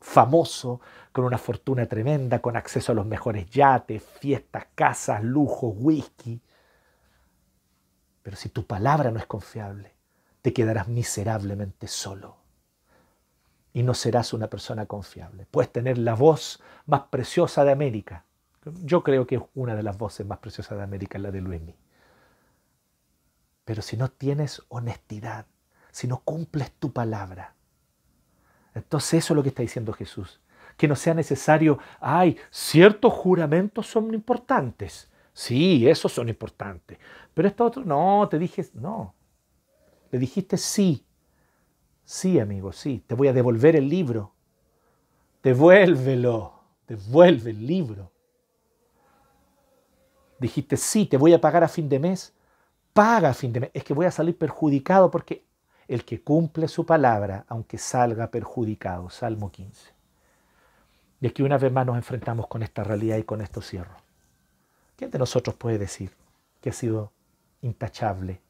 famoso, 0.00 0.80
con 1.12 1.24
una 1.24 1.38
fortuna 1.38 1.86
tremenda, 1.86 2.40
con 2.40 2.56
acceso 2.56 2.92
a 2.92 2.94
los 2.94 3.06
mejores 3.06 3.48
yates, 3.50 4.02
fiestas, 4.02 4.66
casas, 4.74 5.22
lujos, 5.24 5.74
whisky. 5.76 6.40
Pero 8.22 8.36
si 8.36 8.50
tu 8.50 8.66
palabra 8.66 9.10
no 9.10 9.18
es 9.18 9.26
confiable, 9.26 9.94
te 10.42 10.52
quedarás 10.52 10.88
miserablemente 10.88 11.88
solo 11.88 12.36
y 13.72 13.82
no 13.82 13.94
serás 13.94 14.32
una 14.32 14.48
persona 14.48 14.86
confiable. 14.86 15.46
Puedes 15.50 15.72
tener 15.72 15.98
la 15.98 16.14
voz 16.14 16.62
más 16.86 17.02
preciosa 17.02 17.64
de 17.64 17.72
América. 17.72 18.24
Yo 18.82 19.02
creo 19.02 19.26
que 19.26 19.36
es 19.36 19.42
una 19.54 19.74
de 19.74 19.82
las 19.82 19.98
voces 19.98 20.26
más 20.26 20.38
preciosas 20.38 20.78
de 20.78 20.84
América, 20.84 21.18
la 21.18 21.30
de 21.30 21.40
Luismi. 21.40 21.74
Pero 23.64 23.82
si 23.82 23.96
no 23.96 24.10
tienes 24.10 24.62
honestidad, 24.68 25.46
si 25.98 26.06
no 26.06 26.18
cumples 26.18 26.70
tu 26.78 26.92
palabra, 26.92 27.56
entonces 28.72 29.24
eso 29.24 29.34
es 29.34 29.36
lo 29.36 29.42
que 29.42 29.48
está 29.48 29.62
diciendo 29.62 29.92
Jesús. 29.92 30.40
Que 30.76 30.86
no 30.86 30.94
sea 30.94 31.12
necesario, 31.12 31.80
ay, 31.98 32.36
ciertos 32.52 33.12
juramentos 33.12 33.88
son 33.88 34.14
importantes. 34.14 35.10
Sí, 35.32 35.88
esos 35.88 36.12
son 36.12 36.28
importantes. 36.28 36.98
Pero 37.34 37.48
esto 37.48 37.64
otro, 37.64 37.84
no, 37.84 38.28
te 38.30 38.38
dije, 38.38 38.64
no. 38.74 39.12
Le 40.12 40.20
dijiste 40.20 40.56
sí. 40.56 41.04
Sí, 42.04 42.38
amigo, 42.38 42.70
sí. 42.70 43.02
Te 43.04 43.16
voy 43.16 43.26
a 43.26 43.32
devolver 43.32 43.74
el 43.74 43.88
libro. 43.88 44.32
Devuélvelo. 45.42 46.60
Devuelve 46.86 47.50
el 47.50 47.66
libro. 47.66 48.12
Dijiste 50.38 50.76
sí, 50.76 51.06
te 51.06 51.16
voy 51.16 51.34
a 51.34 51.40
pagar 51.40 51.64
a 51.64 51.68
fin 51.68 51.88
de 51.88 51.98
mes. 51.98 52.32
Paga 52.92 53.30
a 53.30 53.34
fin 53.34 53.52
de 53.52 53.58
mes. 53.58 53.70
Es 53.74 53.82
que 53.82 53.94
voy 53.94 54.06
a 54.06 54.12
salir 54.12 54.38
perjudicado 54.38 55.10
porque 55.10 55.47
el 55.88 56.04
que 56.04 56.20
cumple 56.20 56.68
su 56.68 56.84
palabra, 56.84 57.46
aunque 57.48 57.78
salga 57.78 58.30
perjudicado. 58.30 59.08
Salmo 59.08 59.50
15. 59.50 59.92
Y 61.20 61.26
aquí 61.26 61.42
una 61.42 61.58
vez 61.58 61.72
más 61.72 61.86
nos 61.86 61.96
enfrentamos 61.96 62.46
con 62.46 62.62
esta 62.62 62.84
realidad 62.84 63.16
y 63.16 63.24
con 63.24 63.40
esto 63.40 63.62
cierro. 63.62 63.96
¿Quién 64.96 65.10
de 65.10 65.18
nosotros 65.18 65.56
puede 65.56 65.78
decir 65.78 66.12
que 66.60 66.70
ha 66.70 66.72
sido 66.72 67.12
intachable 67.62 68.40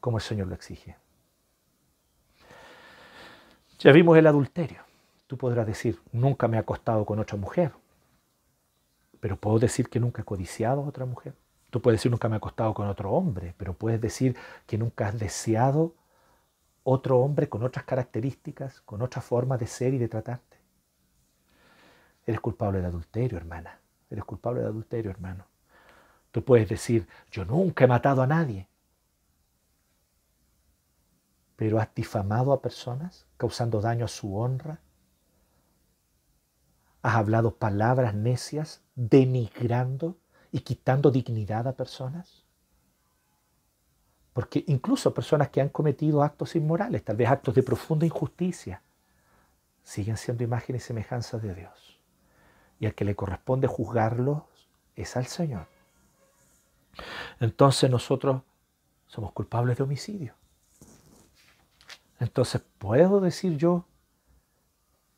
como 0.00 0.16
el 0.16 0.22
Señor 0.22 0.48
lo 0.48 0.54
exige? 0.54 0.96
Ya 3.78 3.92
vimos 3.92 4.16
el 4.16 4.26
adulterio. 4.26 4.82
Tú 5.26 5.36
podrás 5.36 5.66
decir, 5.66 6.00
nunca 6.12 6.48
me 6.48 6.56
he 6.56 6.60
acostado 6.60 7.04
con 7.04 7.18
otra 7.18 7.36
mujer, 7.36 7.72
pero 9.20 9.36
puedo 9.36 9.58
decir 9.58 9.88
que 9.88 10.00
nunca 10.00 10.22
he 10.22 10.24
codiciado 10.24 10.82
a 10.82 10.88
otra 10.88 11.04
mujer. 11.04 11.34
Tú 11.72 11.80
puedes 11.80 12.00
decir 12.00 12.10
nunca 12.10 12.28
me 12.28 12.36
he 12.36 12.36
acostado 12.36 12.74
con 12.74 12.86
otro 12.86 13.12
hombre, 13.12 13.54
pero 13.56 13.72
puedes 13.72 13.98
decir 13.98 14.36
que 14.66 14.76
nunca 14.76 15.08
has 15.08 15.18
deseado 15.18 15.94
otro 16.82 17.18
hombre 17.20 17.48
con 17.48 17.62
otras 17.62 17.86
características, 17.86 18.82
con 18.82 19.00
otra 19.00 19.22
forma 19.22 19.56
de 19.56 19.66
ser 19.66 19.94
y 19.94 19.98
de 19.98 20.06
tratarte. 20.06 20.58
Eres 22.26 22.42
culpable 22.42 22.82
de 22.82 22.88
adulterio, 22.88 23.38
hermana. 23.38 23.80
Eres 24.10 24.22
culpable 24.24 24.60
de 24.60 24.66
adulterio, 24.66 25.10
hermano. 25.10 25.46
Tú 26.30 26.44
puedes 26.44 26.68
decir, 26.68 27.08
yo 27.30 27.46
nunca 27.46 27.84
he 27.84 27.88
matado 27.88 28.20
a 28.20 28.26
nadie. 28.26 28.68
Pero 31.56 31.80
has 31.80 31.88
difamado 31.94 32.52
a 32.52 32.60
personas, 32.60 33.24
causando 33.38 33.80
daño 33.80 34.04
a 34.04 34.08
su 34.08 34.36
honra. 34.36 34.78
Has 37.00 37.14
hablado 37.14 37.56
palabras 37.56 38.14
necias, 38.14 38.82
denigrando 38.94 40.18
y 40.52 40.60
quitando 40.60 41.10
dignidad 41.10 41.66
a 41.66 41.72
personas? 41.72 42.44
Porque 44.32 44.64
incluso 44.68 45.12
personas 45.12 45.48
que 45.48 45.60
han 45.60 45.70
cometido 45.70 46.22
actos 46.22 46.54
inmorales, 46.54 47.04
tal 47.04 47.16
vez 47.16 47.28
actos 47.28 47.54
de 47.54 47.62
profunda 47.62 48.06
injusticia, 48.06 48.82
siguen 49.82 50.16
siendo 50.16 50.44
imagen 50.44 50.76
y 50.76 50.78
semejanza 50.78 51.38
de 51.38 51.54
Dios. 51.54 51.98
Y 52.78 52.86
al 52.86 52.94
que 52.94 53.04
le 53.04 53.16
corresponde 53.16 53.66
juzgarlos 53.66 54.42
es 54.94 55.16
al 55.16 55.26
Señor. 55.26 55.66
Entonces 57.40 57.90
nosotros 57.90 58.42
somos 59.06 59.32
culpables 59.32 59.76
de 59.76 59.82
homicidio. 59.82 60.34
Entonces, 62.20 62.62
¿puedo 62.78 63.20
decir 63.20 63.56
yo 63.56 63.84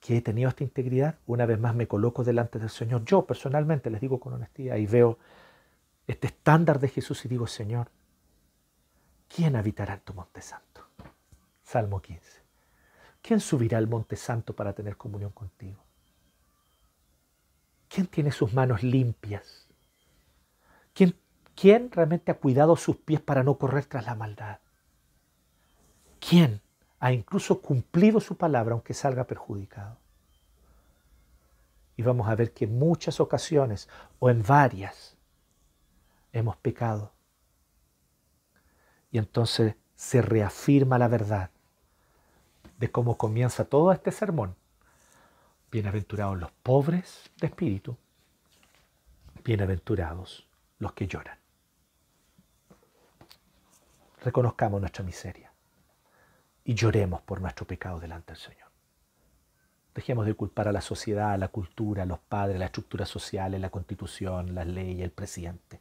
que 0.05 0.19
he 0.19 0.21
tenido 0.21 0.51
esta 0.51 0.63
integridad, 0.63 1.15
una 1.27 1.47
vez 1.47 1.59
más 1.59 1.75
me 1.75 1.89
coloco 1.89 2.25
delante 2.25 2.59
del 2.59 2.69
Señor. 2.69 3.07
Yo 3.07 3.25
personalmente 3.25 3.89
les 3.89 4.03
digo 4.03 4.21
con 4.21 4.35
honestidad 4.35 4.77
y 4.77 4.87
veo 4.87 5.19
este 6.07 6.27
estándar 6.27 6.79
de 6.79 6.91
Jesús 6.91 7.25
y 7.25 7.29
digo, 7.29 7.47
Señor, 7.47 7.89
¿quién 9.35 9.57
habitará 9.57 9.95
en 9.95 10.01
tu 10.01 10.13
monte 10.13 10.43
santo? 10.43 10.83
Salmo 11.63 12.03
15. 12.03 12.21
¿Quién 13.23 13.41
subirá 13.41 13.79
al 13.79 13.89
monte 13.89 14.17
santo 14.17 14.55
para 14.55 14.75
tener 14.75 14.99
comunión 14.99 15.31
contigo? 15.31 15.83
¿Quién 17.89 18.07
tiene 18.07 18.31
sus 18.31 18.53
manos 18.53 18.83
limpias? 18.83 19.67
¿Quién, 20.93 21.17
¿Quién 21.57 21.91
realmente 21.91 22.31
ha 22.31 22.37
cuidado 22.37 22.77
sus 22.77 22.97
pies 22.99 23.23
para 23.23 23.43
no 23.43 23.57
correr 23.57 23.87
tras 23.87 24.05
la 24.05 24.15
maldad? 24.15 24.59
¿Quién 26.21 26.61
ha 27.05 27.13
incluso 27.13 27.61
cumplido 27.61 28.19
su 28.19 28.35
palabra 28.35 28.73
aunque 28.73 28.95
salga 28.95 29.27
perjudicado. 29.27 29.99
Y 31.97 32.03
vamos 32.03 32.27
a 32.31 32.35
ver 32.35 32.55
que 32.55 32.65
en 32.65 32.79
muchas 32.79 33.21
ocasiones 33.21 33.91
o 34.21 34.31
en 34.31 34.43
varias 34.43 35.15
hemos 36.33 36.57
pecado. 36.57 37.13
Y 39.11 39.19
entonces 39.19 39.75
se 39.95 40.23
reafirma 40.23 40.97
la 40.97 41.09
verdad 41.09 41.51
de 42.79 42.91
cómo 42.91 43.19
comienza 43.19 43.67
todo 43.67 43.93
este 43.93 44.11
sermón. 44.11 44.57
Bienaventurados 45.71 46.39
los 46.39 46.53
pobres 46.63 47.31
de 47.37 47.49
espíritu, 47.49 47.99
bienaventurados 49.45 50.49
los 50.79 50.95
que 50.95 51.07
lloran. 51.07 51.37
Reconozcamos 54.23 54.81
nuestra 54.81 55.05
miseria 55.05 55.54
y 56.65 56.75
lloremos 56.75 57.21
por 57.23 57.41
nuestro 57.41 57.67
pecado 57.67 58.01
delante 58.01 58.33
del 58.33 58.41
Señor. 58.41 58.69
Dejemos 59.95 60.27
de 60.27 60.35
culpar 60.35 60.67
a 60.67 60.73
la 60.73 60.81
sociedad, 60.81 61.33
a 61.33 61.39
la 61.39 61.49
cultura, 61.49 62.03
a 62.03 62.07
los 62.07 62.19
padres, 62.19 62.57
a 62.57 62.59
la 62.59 62.65
estructura 62.67 63.07
social, 63.07 63.61
la 63.61 63.71
constitución, 63.71 64.55
las 64.55 64.67
leyes, 64.67 65.05
el 65.05 65.13
presidente. 65.13 65.81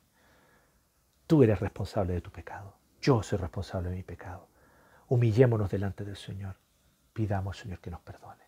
Tú 1.25 1.41
eres 1.41 1.59
responsable 1.59 2.13
de 2.13 2.21
tu 2.21 2.29
pecado. 2.29 2.75
Yo 3.01 3.23
soy 3.23 3.39
responsable 3.39 3.89
de 3.89 3.95
mi 3.95 4.03
pecado. 4.03 4.47
Humillémonos 5.07 5.71
delante 5.71 6.03
del 6.03 6.17
Señor. 6.17 6.57
Pidamos, 7.13 7.57
Señor, 7.57 7.79
que 7.79 7.89
nos 7.89 8.01
perdone. 8.01 8.43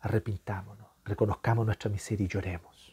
Arrepintámonos, 0.00 0.88
reconozcamos 1.04 1.66
nuestra 1.66 1.90
miseria 1.90 2.24
y 2.24 2.28
lloremos. 2.28 2.91